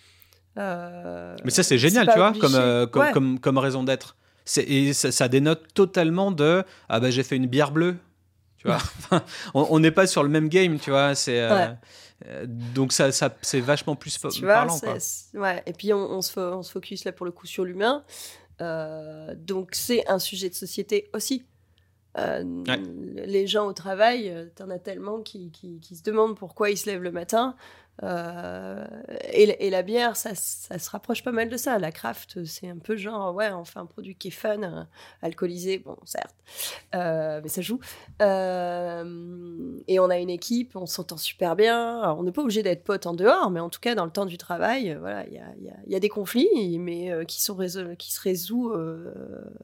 [0.57, 4.15] euh, Mais ça, c'est génial, tu vois, comme, euh, comme, comme, comme, raison d'être.
[4.57, 7.97] Et ça, ça, dénote totalement de Ah ben j'ai fait une bière bleue.
[8.57, 8.79] Tu vois
[9.53, 11.15] on n'est pas sur le même game, tu vois.
[11.15, 11.39] C'est.
[11.39, 11.67] Euh,
[12.45, 14.75] donc ça, ça c'est vachement plus tu parlant.
[14.75, 14.97] Vois,
[15.33, 15.63] Ouais.
[15.65, 18.03] Et puis on, on, se, on, se, focus là pour le coup sur l'humain.
[18.59, 21.45] donc c'est un sujet de société aussi.
[22.15, 26.87] Les gens au travail, t'en as tellement qui, qui, qui, se demandent pourquoi ils se
[26.87, 27.55] lèvent le matin.
[28.03, 28.85] Euh,
[29.33, 31.77] et, la bière, ça, ça, se rapproche pas mal de ça.
[31.79, 34.83] La craft, c'est un peu genre, ouais, on fait un produit qui est fun, euh,
[35.21, 36.35] alcoolisé, bon, certes,
[36.95, 37.79] euh, mais ça joue.
[38.21, 42.13] et on a une équipe, on s'entend super bien.
[42.13, 44.25] on n'est pas obligé d'être potes en dehors, mais en tout cas, dans le temps
[44.25, 45.53] du travail, voilà, il y a,
[45.87, 47.57] y a, des conflits, mais qui, sont
[47.97, 48.73] qui se résout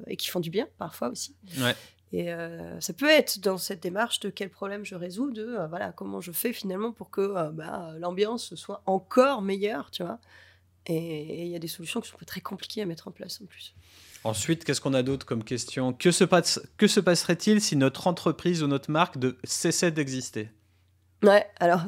[0.08, 1.36] et qui font du bien parfois aussi.
[1.60, 1.76] Ouais.
[2.16, 5.68] Et euh, ça peut être dans cette démarche de quel problème je résous, de euh,
[5.68, 10.20] voilà comment je fais finalement pour que euh, bah, l'ambiance soit encore meilleure, tu vois.
[10.86, 13.46] Et il y a des solutions qui sont très compliquées à mettre en place en
[13.48, 13.76] plus.
[14.24, 15.92] Ensuite, qu'est-ce qu'on a d'autre comme question?
[15.92, 20.50] Que se, passe, que se passerait-il si notre entreprise ou notre marque de, cessait d'exister?
[21.22, 21.82] Ouais, alors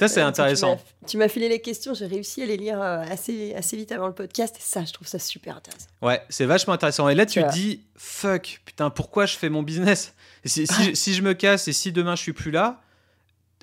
[0.00, 0.80] ça, c'est intéressant.
[1.06, 4.06] Tu m'as filé les questions, j'ai réussi à les lire euh, assez, assez vite avant
[4.06, 5.86] le podcast, et ça, je trouve ça super intéressant.
[6.00, 7.08] Ouais, c'est vachement intéressant.
[7.08, 10.14] Et là, tu, dis, fuck, putain, pourquoi je fais mon business?
[10.44, 12.80] Si, si, je me casse et si demain je suis plus là,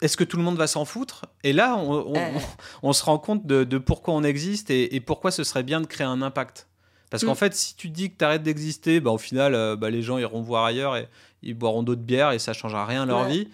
[0.01, 1.25] est-ce que tout le monde va s'en foutre?
[1.43, 2.13] Et là, on,
[2.84, 5.82] on, se rend compte de, de pourquoi on existe et, et, pourquoi ce serait bien
[5.82, 6.67] de créer un impact.
[7.09, 7.38] Parce qu'en mm.
[7.38, 10.17] fait, si tu dis que tu arrêtes d'exister, bah, au final, euh, bah, les gens
[10.17, 11.07] iront voir ailleurs et
[11.41, 13.47] ils boiront d'autres bières et ça changera rien à leur vie.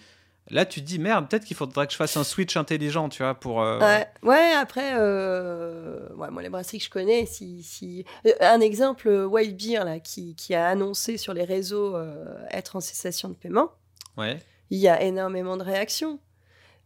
[0.48, 3.22] Là, tu te dis, merde, peut-être qu'il faudrait que je fasse un switch intelligent, tu
[3.22, 3.62] vois, pour...
[3.62, 3.80] Euh,
[4.22, 6.08] ouais, après, euh...
[6.14, 7.64] ouais, moi, les brasseries que je connais, si...
[7.64, 8.04] si...
[8.26, 12.76] Euh, un exemple, Wild Beer, là, qui, qui, a annoncé sur les réseaux euh, être
[12.76, 13.72] en cessation de paiement.
[14.16, 14.38] Ouais.
[14.70, 16.20] Il y a énormément de réactions.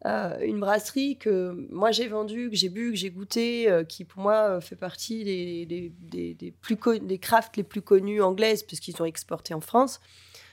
[0.05, 4.61] une brasserie que moi j'ai vendue, que j'ai bu, que j'ai goûté, qui pour moi
[4.61, 9.07] fait partie des, des, des, des plus des crafts les plus connus anglaises, puisqu'ils ont
[9.07, 10.01] exporté en France.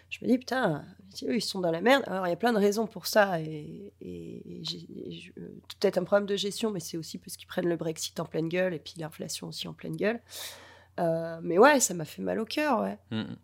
[0.10, 0.86] Je me dis, putain,
[1.22, 2.03] ils sont dans la merde.
[2.07, 3.39] Alors, il y a plein de raisons pour ça.
[3.41, 3.93] Et,
[5.80, 8.49] peut-être un problème de gestion, mais c'est aussi parce qu'ils prennent le Brexit en pleine
[8.49, 10.22] gueule et puis l'inflation aussi en pleine gueule.
[10.99, 12.97] Euh, mais ouais, ça m'a fait mal au cœur, ouais.
[13.11, 13.36] Mmh.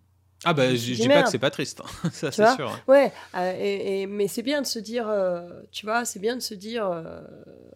[0.46, 2.10] Ah bah je dis pas que c'est pas triste, hein.
[2.14, 2.80] ça c'est sûr.
[2.88, 6.42] Ouais, euh, et, mais c'est bien de se dire, euh, tu vois, c'est bien de
[6.42, 6.90] se dire,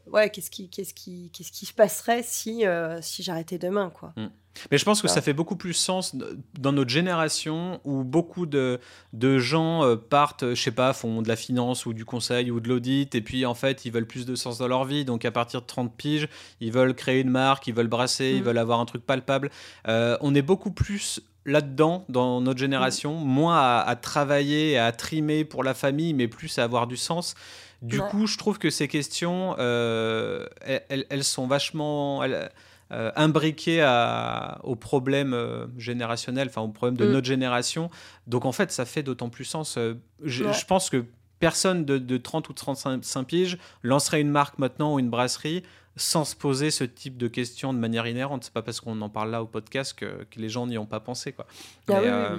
[0.07, 2.63] ouais, qu'est-ce qui, qu'est-ce qui, qu'est-ce qui se passerait si,
[3.01, 4.13] si j'arrêtais demain, quoi.
[4.15, 4.27] Mmh.
[4.71, 6.15] Mais je pense que ça fait beaucoup plus sens
[6.59, 8.79] dans notre génération où beaucoup de,
[9.13, 12.59] de gens euh, partent, je sais pas, font de la finance ou du conseil ou
[12.59, 15.05] de l'audit et puis en fait ils veulent plus de sens dans leur vie.
[15.05, 18.41] Donc à partir de 30 piges, ils veulent créer une marque, ils veulent brasser, ils
[18.41, 18.45] mm.
[18.45, 19.51] veulent avoir un truc palpable.
[19.87, 23.23] Euh, on est beaucoup plus là-dedans dans notre génération, mm.
[23.23, 27.33] moins à, travailler, à trimer pour la famille, mais plus à avoir du sens.
[27.81, 34.59] Du coup, je trouve que ces questions, euh, elles, elles, sont vachement euh, imbriqué à,
[34.63, 37.11] aux problèmes euh, générationnels, enfin aux problèmes de mm.
[37.11, 37.89] notre génération.
[38.25, 39.79] Donc en fait, ça fait d'autant plus sens.
[40.23, 41.05] Je, pense que
[41.39, 45.63] personne de, 30 ou 35 piges lancerait une marque maintenant ou une brasserie
[45.97, 48.43] sans se poser ce type de questions de manière inhérente.
[48.45, 50.99] C'est pas parce qu'on en parle là au podcast que, les gens n'y ont pas
[50.99, 51.33] pensé.
[51.33, 51.45] Quoi.
[51.89, 52.35] Ah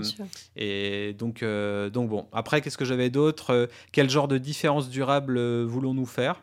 [0.56, 1.44] et donc,
[1.92, 3.68] donc bon, après, qu'est-ce que j'avais d'autre?
[3.92, 6.40] Quel genre de différence durable voulons-nous faire?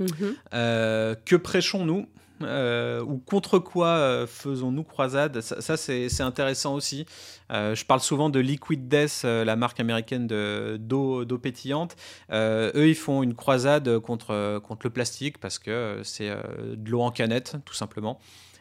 [0.00, 1.16] Mm-hmm.
[1.24, 2.06] Que prêchons-nous?
[2.42, 5.40] Euh, ou contre quoi euh, faisons-nous croisade?
[5.40, 7.06] Ça, c'est intéressant aussi.
[7.50, 11.96] Euh, je parle souvent de Liquid Death, la marque américaine d'eau pétillante.
[12.32, 17.10] eux, ils font une croisade contre, contre le plastique parce que c'est de l'eau en
[17.10, 18.18] canette, tout simplement.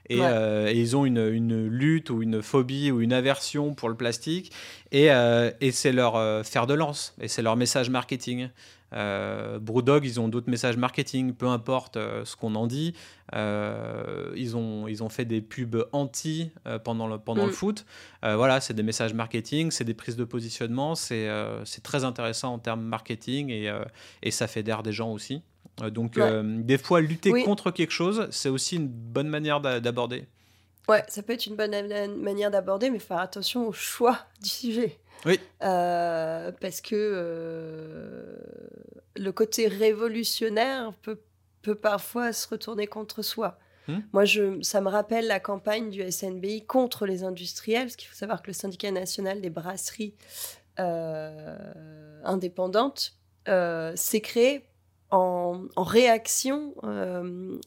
[0.08, 4.52] Et, ils ont une, une, lutte ou une phobie ou une aversion pour le plastique.
[4.92, 5.08] Et,
[5.62, 8.50] et c'est leur fer de lance, et c'est leur message marketing.
[8.94, 12.94] Euh, Brewdog, ils ont d'autres messages marketing, peu importe euh, ce qu'on en dit.
[13.34, 16.52] Euh, ils, ont, ils ont fait des pubs anti
[16.84, 17.56] pendant, le, pendant le mm.
[17.56, 17.86] foot.
[18.22, 20.96] voilà, c'est des messages marketing, c'est des prises de positionnement.
[20.96, 21.28] C'est
[21.84, 23.74] très intéressant en termes marketing et,
[24.22, 25.42] et ça fédère des gens aussi.
[25.92, 30.28] donc, des fois, lutter contre quelque chose, c'est aussi une bonne manière d'aborder.
[30.88, 31.72] Ouais, ça peut être une bonne
[32.22, 35.00] manière d'aborder, mais faire attention au choix du sujet.
[35.26, 35.40] Oui.
[35.64, 38.38] Euh, parce que euh,
[39.16, 41.20] le côté révolutionnaire peut,
[41.62, 43.58] peut parfois se retourner contre soi.
[43.88, 44.00] Hmm.
[44.14, 48.16] Moi, je, ça me rappelle la campagne du SNBI contre les industriels, parce qu'il faut
[48.16, 50.16] savoir que le syndicat national des brasseries
[50.80, 53.14] euh, indépendantes
[53.48, 54.66] s'est créé
[55.16, 57.58] en, réaction euh,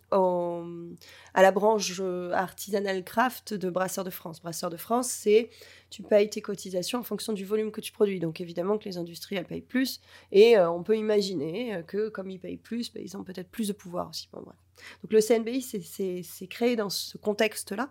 [1.35, 2.01] à la branche
[2.33, 4.41] artisanale craft de Brasseurs de France.
[4.41, 5.51] Brasseurs de France, c'est
[5.91, 8.21] tu payes tes cotisations en fonction du volume que tu produis.
[8.21, 10.01] Donc évidemment que les industriels payent plus
[10.33, 13.69] et euh, on peut imaginer que comme ils payent plus, bah, ils ont peut-être plus
[13.69, 14.29] de pouvoir aussi.
[14.33, 17.91] Donc le CNBI s'est créé dans ce contexte-là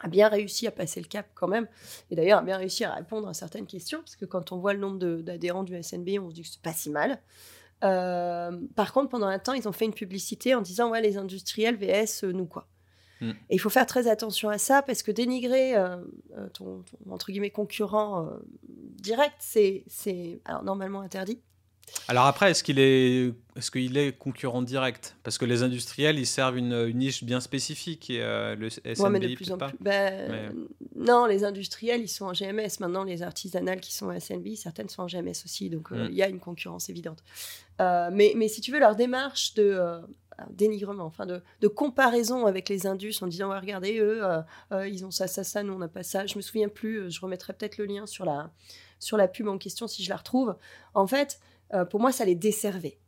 [0.00, 1.68] a bien réussi à passer le cap quand même,
[2.10, 4.74] et d'ailleurs a bien réussi à répondre à certaines questions, parce que quand on voit
[4.74, 7.20] le nombre d'adhérents du SNBI, on se dit que c'est pas si mal.
[7.84, 11.16] Euh, par contre, pendant un temps, ils ont fait une publicité en disant ouais, les
[11.16, 12.66] industriels VS, euh, nous quoi.
[13.20, 13.30] Mm.
[13.30, 15.96] Et il faut faire très attention à ça parce que dénigrer euh,
[16.52, 18.28] ton, entre guillemets concurrent
[18.68, 19.84] direct, c'est
[20.62, 21.40] normalement interdit.
[22.06, 25.16] Alors après, est-ce qu'il est, est, qu'il est concurrent direct?
[25.22, 29.50] Parce que les industriels, ils servent une, niche bien spécifique et euh, le SNBI, plus
[29.50, 29.72] pas.
[29.80, 30.54] Ben,
[30.94, 32.80] non, les industriels, ils sont en GMS.
[32.80, 35.70] Maintenant, les artisanales qui sont en SNBI, certaines sont en GMS aussi.
[35.70, 36.10] Donc, euh, mm.
[36.10, 37.22] il y a une concurrence évidente.
[37.80, 39.80] Euh, mais, mais, si tu veux, leur démarche de
[40.50, 44.20] dénigrement, enfin de, de, comparaison avec les indus en disant, regardez, eux,
[44.86, 46.26] ils ont ça, ça, ça, nous, on n'a pas ça.
[46.26, 48.50] Je me souviens plus, je remettrai peut-être le lien sur la,
[48.98, 50.56] sur la pub en question si je la retrouve.
[50.94, 51.38] En fait,
[51.72, 52.98] euh, pour moi, ça les desservait.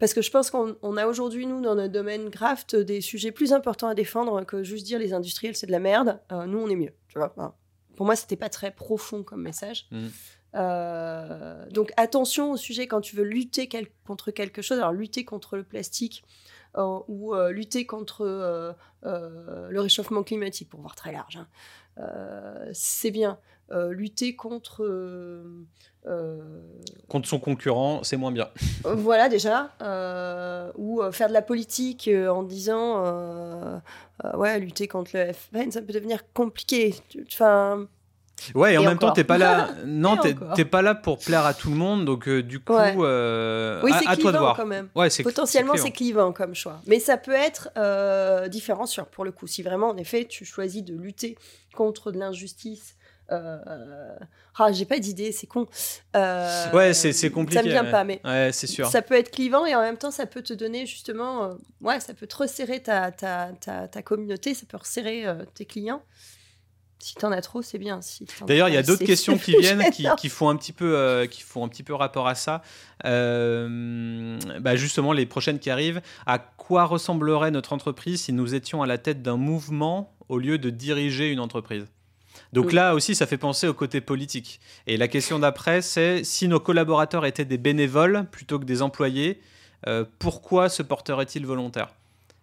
[0.00, 3.52] Parce que je pense qu'on a aujourd'hui, nous, dans notre domaine craft, des sujets plus
[3.52, 6.20] importants à défendre que juste dire les industriels, c'est de la merde.
[6.32, 6.92] Euh, nous, on est mieux.
[7.08, 7.32] Tu vois
[7.94, 9.86] pour moi, c'était pas très profond comme message.
[9.92, 10.06] Mm.
[10.54, 13.68] Euh, donc, attention au sujet quand tu veux lutter
[14.04, 14.78] contre quelque chose.
[14.78, 16.24] Alors, lutter contre le plastique
[16.76, 18.74] ou lutter contre
[19.04, 21.36] le réchauffement climatique, pour voir très large.
[21.36, 21.46] Hein.
[22.72, 23.38] C'est bien.
[23.70, 24.84] lutter contre
[26.06, 26.62] euh,
[27.08, 28.48] Contre son concurrent, c'est moins bien.
[28.86, 29.70] Euh, voilà déjà.
[29.82, 33.80] Euh, ou faire de la politique en disant
[34.34, 36.94] ouais, lutter contre le FN, ça peut devenir compliqué.
[37.26, 37.86] Enfin.
[38.54, 39.70] Ouais, et, en même temps, t'es pas là.
[39.86, 40.16] non,
[40.54, 44.54] t'es pas là pour plaire à tout le monde, donc du coup, oui, c'est clivant
[44.54, 44.88] quand même.
[44.94, 47.70] Ouais, Potentiellement, c'est clivant comme choix, mais ça peut être
[48.48, 49.46] différenciant pour le coup.
[49.46, 51.36] Si vraiment, en effet, tu choisis de lutter
[51.74, 52.96] contre de l'injustice
[53.32, 54.16] euh,
[54.58, 55.66] ah, j'ai pas d'idée, c'est con.
[56.14, 57.60] Euh, ouais, c'est compliqué.
[57.60, 58.86] Ça me vient pas, mais ouais, c'est sûr.
[58.88, 62.00] Ça peut être clivant et en même temps, ça peut te donner justement, euh, ouais,
[62.00, 65.24] ça peut te resserrer ta, ta, ta, ta communauté, ça peut resserrer
[65.54, 66.02] tes clients.
[67.02, 68.00] Si t'en as trop, c'est bien.
[68.00, 71.26] Si D'ailleurs, il y a d'autres questions qui viennent qui, qui, font un petit peu,
[71.30, 72.62] qui font un petit peu rapport à ça.
[73.02, 76.00] bah justement, les prochaines qui arrivent.
[76.26, 80.58] À quoi ressemblerait notre entreprise si nous étions à la tête d'un mouvement au lieu
[80.58, 81.86] de diriger une entreprise?
[82.52, 84.60] Donc là aussi, ça fait penser au côté politique.
[84.86, 89.40] Et la question d'après, c'est si nos collaborateurs étaient des bénévoles plutôt que des employés,
[89.86, 91.94] euh, pourquoi se porteraient-ils volontaires?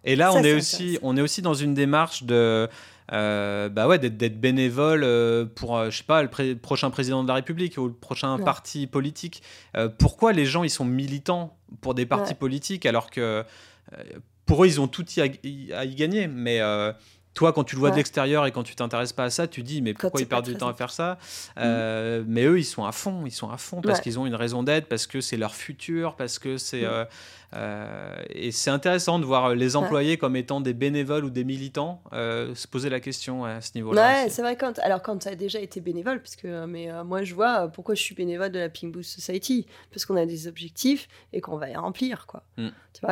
[0.03, 2.69] Et là, on, est aussi, on est aussi dans une démarche de...
[3.11, 7.35] Euh, bah ouais, d'être bénévole euh, pour, je sais pas, le, prochain président de la
[7.35, 9.41] République ou le prochain parti politique.
[9.97, 13.43] pourquoi les gens, ils sont militants pour des partis politiques alors que
[14.45, 15.23] pour eux, ils ont tout à,
[15.77, 16.59] à y gagner, mais
[17.33, 19.63] toi, quand tu le vois de l'extérieur et quand tu t'intéresses pas à ça, tu
[19.63, 21.17] dis mais pourquoi ils perdent du temps à faire ça
[21.57, 24.35] euh, Mais eux, ils sont à fond, ils sont à fond parce qu'ils ont une
[24.35, 27.05] raison d'être, parce que c'est leur futur, parce que c'est euh,
[27.55, 32.01] euh, et c'est intéressant de voir les employés comme étant des bénévoles ou des militants
[32.11, 34.23] se poser la question à ce niveau-là.
[34.23, 37.23] Ouais, c'est vrai quand alors quand tu as déjà été bénévole, parce que mais moi
[37.23, 40.47] je vois pourquoi je suis bénévole de la Pink Boost Society, parce qu'on a des
[40.47, 42.43] objectifs et qu'on va y remplir quoi.
[42.57, 42.69] Mm.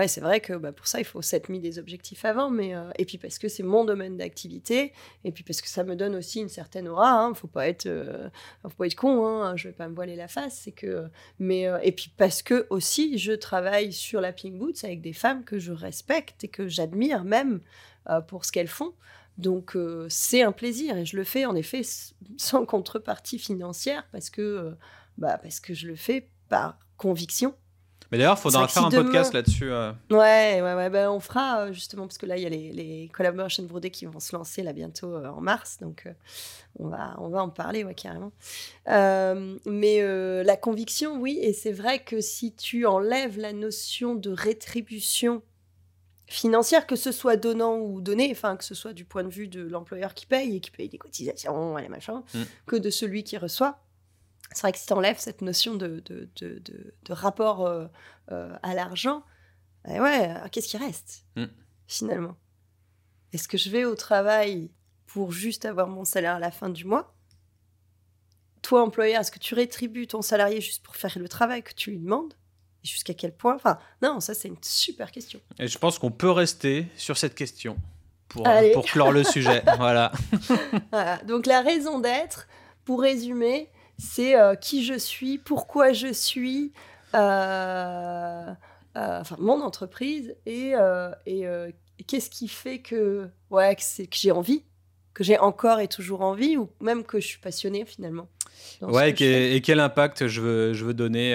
[0.07, 3.05] c'est vrai que bah, pour ça il faut s'être mis des objectifs avant, mais et
[3.05, 4.93] puis parce que c'est mon domaine d'activité,
[5.24, 7.11] et puis parce que ça me donne aussi une certaine aura.
[7.11, 8.30] Hein, faut pas être, euh,
[8.63, 9.26] faut pas être con.
[9.26, 10.61] Hein, je vais pas me voiler la face.
[10.63, 11.07] C'est que,
[11.39, 15.13] mais euh, et puis parce que aussi, je travaille sur la Pink Boots avec des
[15.13, 17.61] femmes que je respecte et que j'admire même
[18.09, 18.93] euh, pour ce qu'elles font.
[19.38, 19.78] Donc
[20.09, 21.84] c'est un plaisir et je le fais en effet
[22.38, 24.74] sans contrepartie financière parce que,
[25.20, 27.53] bah, parce que je le fais par conviction
[28.11, 29.71] Mais d'ailleurs, il faudra faire un podcast là-dessus.
[29.71, 29.91] Euh.
[30.09, 30.89] Ouais, ouais, ouais.
[30.89, 33.91] Ben, on fera euh, justement, parce que là, il y a les, les collaborations brodées
[33.91, 35.77] qui vont se lancer là bientôt euh, en mars.
[35.81, 36.07] Donc,
[36.79, 38.31] on, va, on va en parler, ouais, carrément.
[38.85, 41.39] mais la conviction, oui.
[41.41, 45.41] Et c'est vrai que si tu enlèves la notion de rétribution
[46.27, 49.47] financière, que ce soit donnant ou donné, enfin, que ce soit du point de vue
[49.47, 52.41] de l'employeur qui paye et qui paye des cotisations, et les machins, mm.
[52.65, 53.79] que de celui qui reçoit
[54.53, 56.61] c'est vrai que si tu enlèves cette notion de, de, de,
[57.03, 57.87] de rapport euh,
[58.31, 59.23] euh, à l'argent,
[59.87, 61.45] eh ouais, euh, qu'est-ce qui reste mm.
[61.87, 62.35] finalement?
[63.33, 64.71] Est-ce que je vais au travail
[65.05, 67.13] pour juste avoir mon salaire à la fin du mois?
[68.61, 71.91] Toi, employeur, est-ce que tu rétribues ton salarié juste pour faire le travail que tu
[71.91, 72.33] lui demandes?
[72.83, 73.55] Et jusqu'à quel point?
[73.55, 75.39] Enfin, non, ça c'est une super question.
[75.59, 77.77] Et je pense qu'on peut rester sur cette question
[78.27, 79.63] pour, pour clore le sujet.
[79.77, 80.11] voilà.
[80.91, 81.17] voilà.
[81.23, 82.47] Donc la raison d'être,
[82.83, 86.71] pour résumer, c'est euh, qui je suis, pourquoi je suis,
[87.15, 88.53] euh,
[88.95, 90.73] euh, enfin mon entreprise et,
[92.05, 93.81] qu'est-ce qui fait que, ouais, que,
[94.11, 94.63] j'ai envie,
[95.13, 98.29] que j'ai encore et toujours envie, ou même que je suis passionnée finalement.
[98.81, 101.33] Ouais, et, quel impact je veux, je veux donner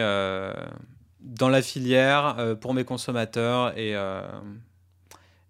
[1.20, 3.94] dans la filière pour mes consommateurs et,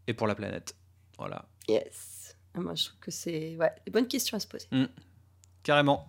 [0.06, 0.74] et pour la planète?
[1.18, 1.44] Voilà.
[1.68, 2.36] Yes.
[2.54, 4.66] Moi, je trouve que c'est ouais, des bonnes questions à se poser.
[4.72, 4.84] Mmh.
[5.62, 6.06] Carrément.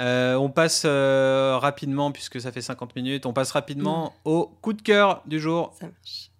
[0.00, 4.28] Euh, on passe euh, rapidement, puisque ça fait 50 minutes, on passe rapidement mm.
[4.28, 5.74] au coup de cœur du jour.
[5.78, 6.30] Ça marche.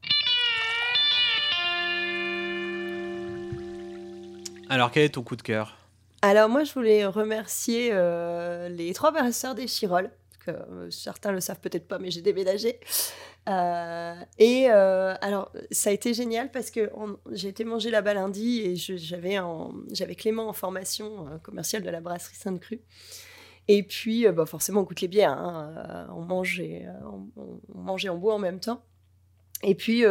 [4.69, 5.77] Alors, quel est ton coup de cœur?
[6.23, 10.11] Alors, moi, je voulais remercier euh, les trois brasseurs des Chirol,
[10.47, 10.53] que
[10.91, 12.81] certains le savent peut-être pas, mais j'ai déménagé.
[14.39, 16.91] et alors, ça a été génial parce que
[17.33, 22.81] j'ai été manger là-bas lundi et j'avais Clément en formation commerciale de la brasserie Sainte-Crue.
[23.69, 25.39] Et puis, euh, bah, forcément, on goûte les bières.
[25.39, 25.73] Hein.
[25.77, 28.83] Euh, on, mangeait, euh, on, on, boit en même temps.
[29.65, 30.03] Et puis,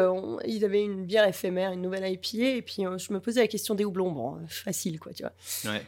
[0.46, 2.56] ils avaient une bière éphémère, une nouvelle IPA.
[2.56, 4.10] Et puis, je me posais la question des houblons.
[4.10, 5.34] Bon, facile, quoi, tu vois.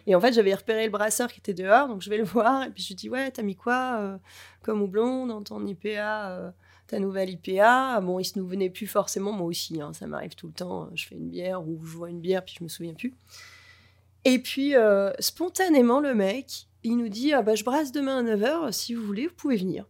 [0.05, 1.87] Et en fait, j'avais repéré le brasseur qui était dehors.
[1.87, 2.63] Donc, je vais le voir.
[2.63, 4.19] Et puis, je lui dis Ouais, t'as mis quoi
[4.63, 6.53] comme houblon dans ton IPA
[6.87, 9.31] ta nouvelle IPA Bon, il se nous venait plus forcément.
[9.31, 10.89] Moi aussi, hein, ça m'arrive tout le temps.
[10.93, 13.13] Je fais une bière ou je vois une bière, puis je me souviens plus.
[14.25, 14.73] Et puis,
[15.19, 19.03] spontanément, le mec, il nous dit ah bah, Je brasse demain à 9h, si vous
[19.03, 19.85] voulez, vous pouvez venir.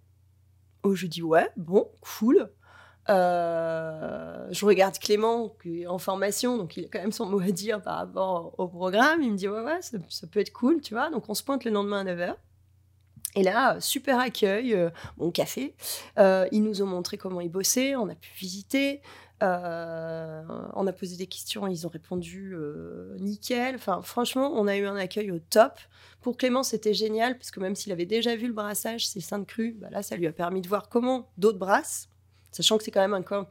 [0.84, 2.50] Oh, je dis Ouais, bon, cool.
[3.10, 7.42] Euh, je regarde Clément, qui est en formation, donc il a quand même son mot
[7.42, 9.22] à dire par rapport au programme.
[9.22, 11.10] Il me dit Ouais, ouais, ça, peut être cool, tu vois.
[11.10, 12.36] Donc on se pointe le lendemain à 9h.
[13.36, 15.76] Et là, super accueil, euh, bon café.
[16.20, 19.02] Euh, ils nous ont montré comment ils bossaient, on a pu visiter.
[19.42, 22.56] on a posé des questions, ils ont répondu
[23.20, 23.76] nickel.
[23.76, 25.80] Enfin, franchement, on a eu un accueil au top.
[26.24, 29.46] Pour Clément, c'était génial, parce que même s'il avait déjà vu le brassage, c'est Sainte
[29.46, 32.08] Cru, bah là, ça lui a permis de voir comment d'autres brassent,
[32.52, 33.50] sachant que c'est quand même un cas.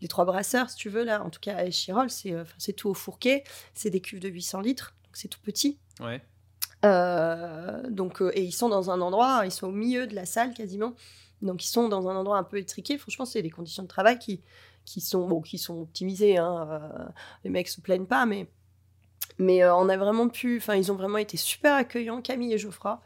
[0.00, 2.44] Les trois brasseurs, si tu veux, là, en tout cas à Échirol, c'est euh,
[2.76, 5.78] tout au fourquet, c'est des cuves de 800 litres, donc c'est tout petit.
[6.00, 6.22] Ouais.
[6.84, 10.26] Euh, donc, euh, et ils sont dans un endroit, ils sont au milieu de la
[10.26, 10.94] salle quasiment,
[11.42, 12.98] donc ils sont dans un endroit un peu étriqué.
[12.98, 14.42] Franchement, c'est des conditions de travail qui,
[14.84, 16.36] qui, sont, bon, qui sont optimisées.
[16.36, 16.82] Hein,
[17.44, 18.48] les mecs se plaignent pas, mais
[19.38, 22.58] mais euh, on a vraiment pu, enfin, ils ont vraiment été super accueillants, Camille et
[22.58, 23.00] Geoffroy.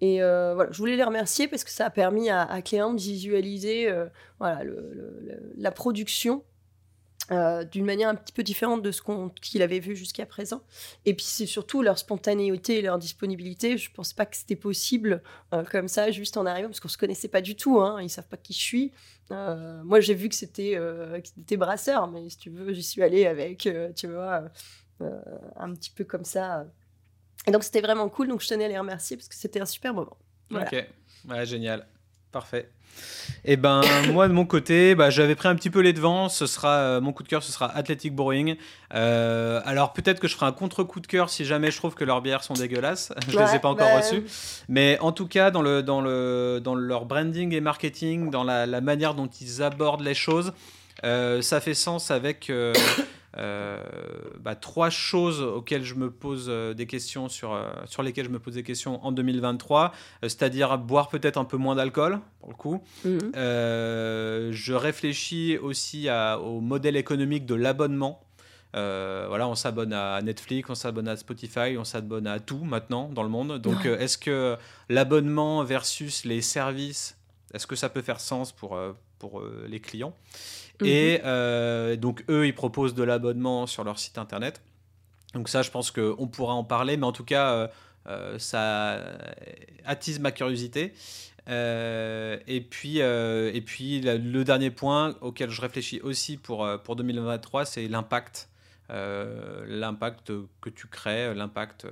[0.00, 2.94] Et euh, voilà, je voulais les remercier parce que ça a permis à, à Clément
[2.94, 4.06] de visualiser euh,
[4.38, 4.62] voilà,
[5.56, 6.42] la production
[7.30, 9.02] d'une manière un petit peu différente de ce
[9.40, 10.62] qu'il avait vu jusqu'à présent.
[11.06, 13.78] Et puis c'est surtout leur spontanéité et leur disponibilité.
[13.78, 15.22] Je ne pensais pas que c'était possible
[15.70, 17.80] comme ça, juste en arrivant, parce qu'on ne se connaissait pas du tout.
[17.80, 18.92] Hein, ils ne savent pas qui je suis.
[19.30, 20.76] moi, j'ai vu que c'était
[21.56, 24.50] brasseur, mais si tu veux, j'y suis allée avec, tu vois
[25.00, 25.20] euh,
[25.56, 26.66] un petit peu comme ça.
[27.46, 29.66] Et donc c'était vraiment cool, donc je tenais à les remercier parce que c'était un
[29.66, 30.18] super moment.
[30.52, 30.74] Ok,
[31.44, 31.86] génial,
[32.32, 32.70] parfait.
[33.44, 33.80] Et eh ben
[34.12, 36.28] moi de mon côté, bah, j'avais pris un petit peu les devants.
[36.28, 38.56] Ce sera euh, mon coup de cœur, ce sera Athletic Brewing.
[38.94, 41.94] Euh, alors peut-être que je ferai un contre coup de cœur si jamais je trouve
[41.94, 43.12] que leurs bières sont dégueulasses.
[43.28, 44.24] je ne les ai pas encore bah, reçues,
[44.68, 48.66] mais en tout cas dans le dans le dans leur branding et marketing, dans la,
[48.66, 50.52] la manière dont ils abordent les choses,
[51.02, 52.72] ça fait sens avec euh,
[53.36, 58.30] bah, trois choses auxquelles je me pose euh, des questions sur, euh, sur lesquelles je
[58.30, 62.54] me pose des questions en 2023, c'est-à-dire boire peut-être un peu moins d'alcool pour le
[62.54, 62.82] coup.
[63.04, 63.32] Mhm.
[63.34, 66.08] je réfléchis aussi
[66.42, 68.20] au modèle économique de l'abonnement.
[68.72, 73.22] voilà, on s'abonne à Netflix, on s'abonne à Spotify, on s'abonne à tout maintenant dans
[73.22, 73.58] le monde.
[73.58, 74.56] Donc, est-ce que
[74.88, 77.18] l'abonnement versus les services,
[77.52, 78.78] est-ce que ça peut faire sens pour,
[79.20, 80.14] pour les clients
[80.84, 81.22] et mhm.
[81.24, 84.62] euh, donc, eux, ils proposent de l'abonnement sur leur site internet.
[85.34, 86.96] Donc, ça, je pense qu'on pourra en parler.
[86.96, 87.70] Mais en tout cas,
[88.08, 89.00] euh, ça
[89.84, 90.92] attise ma curiosité.
[91.46, 97.88] et puis, et puis le dernier point auquel je réfléchis aussi pour, pour 2023, c'est
[97.88, 98.48] l'impact.
[98.88, 101.86] l'impact que tu crées, l'impact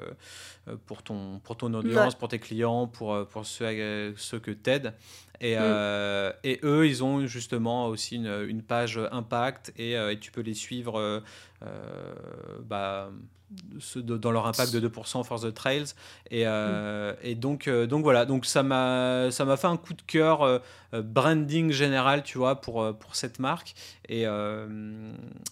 [0.87, 4.95] pour, ton, pour ton audience, pour tes clients, pour, pour ceux, ceux que tu aides.
[5.41, 6.33] Et, mm.
[6.45, 10.55] et, eux, ils ont justement aussi une, une page impact et, et, tu peux les
[10.55, 11.23] suivre
[12.63, 13.11] bah,
[13.97, 15.95] dans leur impact de 2% for the trails.
[16.31, 18.27] Et, euh, et donc euh, donc voilà.
[18.27, 20.59] Donc ça m'a fait un coup de cœur euh,
[20.93, 23.75] branding général tu vois pour pour cette marque.
[24.09, 24.25] Et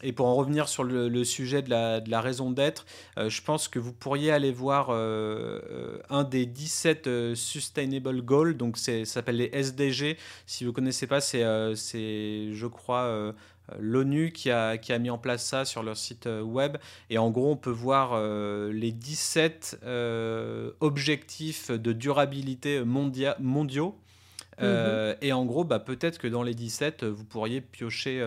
[0.02, 3.68] et pour en revenir sur le, sujet de la, de la raison d'être je pense
[3.68, 8.56] que vous pourriez aller voir un des 17 sustainable goals.
[8.56, 9.50] Donc ça s'appelle les
[10.46, 13.32] Si vous connaissez pas c'est c'est je crois
[13.72, 16.76] euh, l'ONU qui a, mis en place ça sur leur site euh, web.
[17.10, 19.80] Et en gros, on peut voir euh, les 17
[20.80, 23.94] objectifs de durabilité mondiaux.
[24.60, 25.16] Mhm.
[25.20, 28.24] et en gros, bah, peut-être que dans les 17, vous pourriez piocher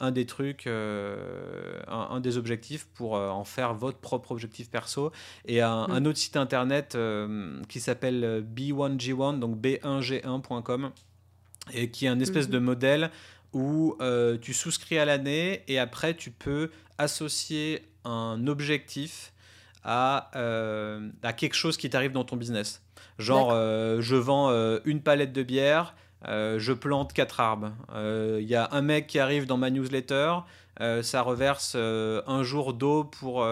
[0.00, 5.12] un des trucs, un, des objectifs pour en faire votre propre objectif perso.
[5.46, 6.06] Et un, mhm.
[6.06, 6.98] autre site internet
[7.68, 10.90] qui s'appelle B1G1, donc B1G1.com,
[11.72, 12.52] et qui est un espèce mhm.
[12.52, 13.10] de modèle
[13.52, 19.32] où euh, tu souscris à l'année et après tu peux associer un objectif
[19.84, 22.82] à, euh, à quelque chose qui t'arrive dans ton business.
[23.18, 24.50] Genre, euh, je vends
[24.84, 27.72] une palette de bière, je plante quatre arbres.
[27.94, 30.36] Il y a un mec qui arrive dans ma newsletter,
[31.02, 33.46] ça reverse un jour d'eau pour,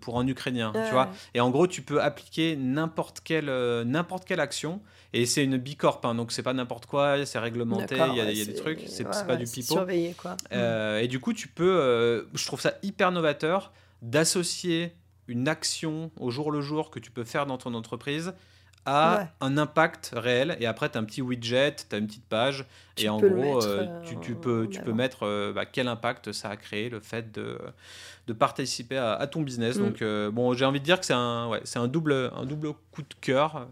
[0.00, 0.72] pour un Ukrainien.
[0.86, 3.50] Tu vois et en gros, tu peux appliquer n'importe quelle,
[3.84, 4.80] n'importe quelle action
[5.16, 8.44] et c'est une bicorp, hein, donc c'est pas n'importe quoi, c'est réglementé, il y a,
[8.44, 9.78] des trucs, c'est pas du pipeau.
[10.18, 10.36] Quoi.
[10.52, 13.72] Euh, et du coup, tu peux, euh, je trouve ça hyper novateur
[14.02, 14.94] d'associer
[15.28, 18.32] une action au jour le jour que tu peux faire dans ton entreprise
[18.88, 20.56] à un impact réel.
[20.60, 22.64] Et après, tu as un petit widget, tu as une petite page.
[22.96, 26.88] et en gros, euh, tu, peux, tu peux mettre bah, quel impact ça a créé,
[26.88, 27.58] le fait de,
[28.28, 29.76] de participer à, ton business.
[29.76, 29.82] Mm.
[29.82, 33.02] Donc, bon, j'ai envie de dire que c'est un, ouais, un, double, un double coup
[33.02, 33.66] de cœur.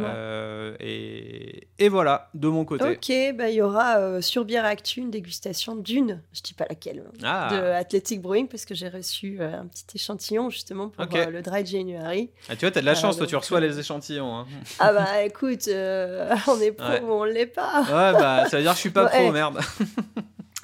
[0.00, 2.84] Euh, et, et, voilà, de mon côté.
[2.84, 6.66] Ok, bah, il y aura euh, sur Bière Actu une dégustation d'une, je dis pas
[6.68, 7.48] laquelle, ah.
[7.52, 11.64] de Athletic Brewing, parce que j'ai reçu euh, un petit échantillon justement pour le Dry
[11.64, 12.30] January.
[12.48, 14.36] Ah, tu vois, tu as de la chance, toi, tu reçois les échantillons.
[14.36, 14.46] Hein.
[14.80, 17.82] Ah bah écoute, on est pro ou on l'est pas.
[17.82, 19.60] Ouais, bah ça veut dire que je suis pas pro, merde.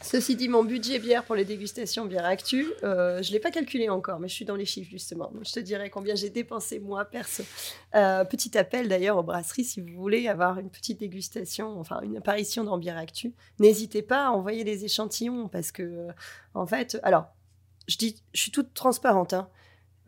[0.03, 3.51] Ceci dit, mon budget bière pour les dégustations bière actu, euh, je ne l'ai pas
[3.51, 5.31] calculé encore, mais je suis dans les chiffres justement.
[5.43, 7.43] je te dirai combien j'ai dépensé moi perso.
[7.95, 12.17] Euh, petit appel d'ailleurs aux brasseries, si vous voulez avoir une petite dégustation, enfin une
[12.17, 16.13] apparition dans bière actu, n'hésitez pas à envoyer des échantillons parce que, euh,
[16.55, 17.27] en fait, alors,
[17.87, 19.35] je, dis, je suis toute transparente.
[19.35, 19.51] Hein.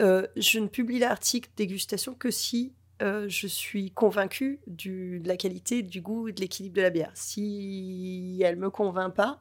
[0.00, 6.00] je ne publie l'article dégustation que si je suis convaincue du, de la qualité, du
[6.00, 7.10] goût et de l'équilibre de la bière.
[7.14, 9.40] Si elle me convainc pas,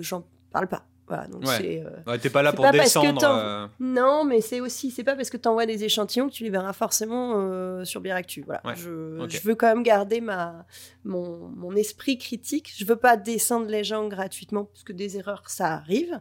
[0.00, 0.86] j'en parle pas.
[1.10, 1.82] Voilà, donc ouais.
[2.06, 3.20] Euh, t'es pas là pour descendre.
[3.24, 3.66] Euh.
[3.80, 6.50] Non, mais c'est aussi, c'est pas parce que tu envoies des échantillons que tu les
[6.50, 8.44] verras forcément sur Biractu.
[8.46, 8.62] Voilà.
[8.76, 10.64] Je, je, veux quand même garder ma,
[11.02, 12.72] mon, mon, esprit critique.
[12.76, 16.20] Je veux pas descendre les gens gratuitement parce que des erreurs, ça arrive.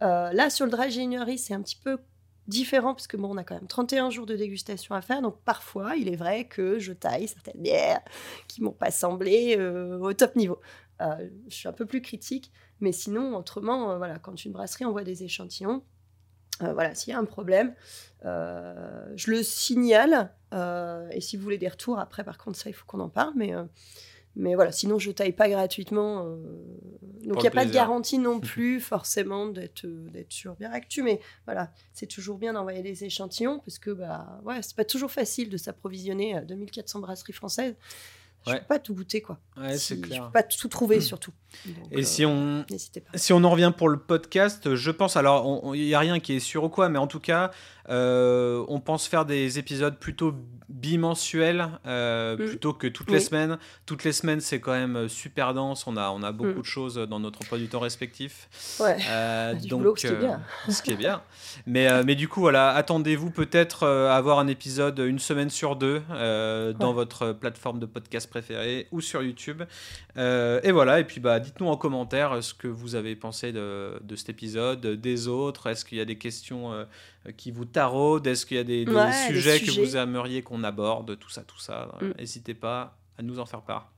[0.00, 1.98] là, sur le dry January, c'est un petit peu
[2.48, 5.20] différent parce que bon, on a quand même 31 jours de dégustation à faire.
[5.20, 8.00] Donc parfois, il est vrai que je taille certaines bières
[8.48, 9.58] qui m'ont pas semblé
[10.00, 10.58] au top niveau.
[11.00, 12.50] je suis un peu plus critique.
[12.82, 15.84] Mais sinon, autrement, euh, voilà, quand une brasserie envoie des échantillons,
[16.62, 17.74] euh, voilà, s'il y a un problème,
[18.24, 20.32] euh, je le signale.
[20.52, 23.32] et si vous voulez des retours, après, par contre, ça, il faut qu'on en parle.
[23.36, 23.54] Mais,
[24.34, 26.24] mais voilà, sinon, je taille pas gratuitement.
[26.24, 31.04] donc, il n'y a pas de garantie non plus, forcément, d'être d'être sur bien actu.
[31.04, 35.12] Mais voilà, c'est toujours bien d'envoyer des échantillons parce que, bah, ouais, c'est pas toujours
[35.12, 37.76] facile de s'approvisionner à 2400 brasseries françaises.
[38.44, 39.38] Je ne peux pas tout goûter, quoi.
[39.56, 40.22] Ouais, c'est clair.
[40.22, 41.32] Je peux pas tout trouver, surtout.
[41.90, 42.64] Et si on,
[43.14, 46.34] si on en revient pour le podcast, je pense, alors, il n'y a rien qui
[46.34, 47.50] est sûr ou quoi, mais en tout cas,
[47.88, 50.34] euh, on pense faire des épisodes plutôt
[50.68, 52.46] bimensuels euh, mm.
[52.46, 53.58] plutôt que toutes les semaines.
[53.86, 55.86] Toutes les semaines, c'est quand même super dense.
[55.86, 56.62] On a, on a beaucoup mm.
[56.62, 58.48] de choses dans notre emploi du temps respectif.
[58.80, 58.96] Ouais.
[59.08, 60.40] Euh, donc, ce qui est bien.
[60.68, 61.22] ce qui est bien.
[61.66, 66.02] Mais, mais du coup, voilà, attendez-vous peut-être à avoir un épisode une semaine sur deux
[66.08, 69.62] dans votre plateforme de podcast préférée ou sur YouTube.
[70.16, 74.16] et voilà, et puis bah, dites-nous en commentaire ce que vous avez pensé de, de
[74.16, 75.68] cet épisode, des autres.
[75.68, 76.84] Est-ce qu'il y a des questions euh,
[77.36, 78.26] qui vous taraudent?
[78.26, 78.86] Est-ce qu'il y a des,
[79.28, 81.18] sujets, que vous aimeriez qu'on aborde?
[81.18, 81.96] Tout ça, tout ça.
[82.00, 82.12] Mm.
[82.18, 83.92] N'hésitez pas à nous en faire part.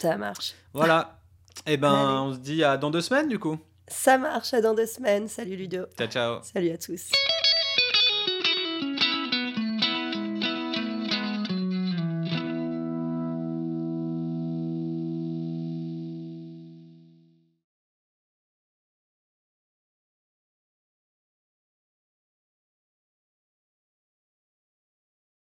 [0.00, 0.54] Ça marche.
[0.72, 1.20] Voilà.
[1.66, 3.58] Et eh ben, on se dit à dans deux semaines du coup.
[3.88, 5.28] Ça marche, à dans deux semaines.
[5.28, 5.86] Salut Ludo.
[5.96, 6.42] Ciao, ciao.
[6.42, 7.10] Salut à tous.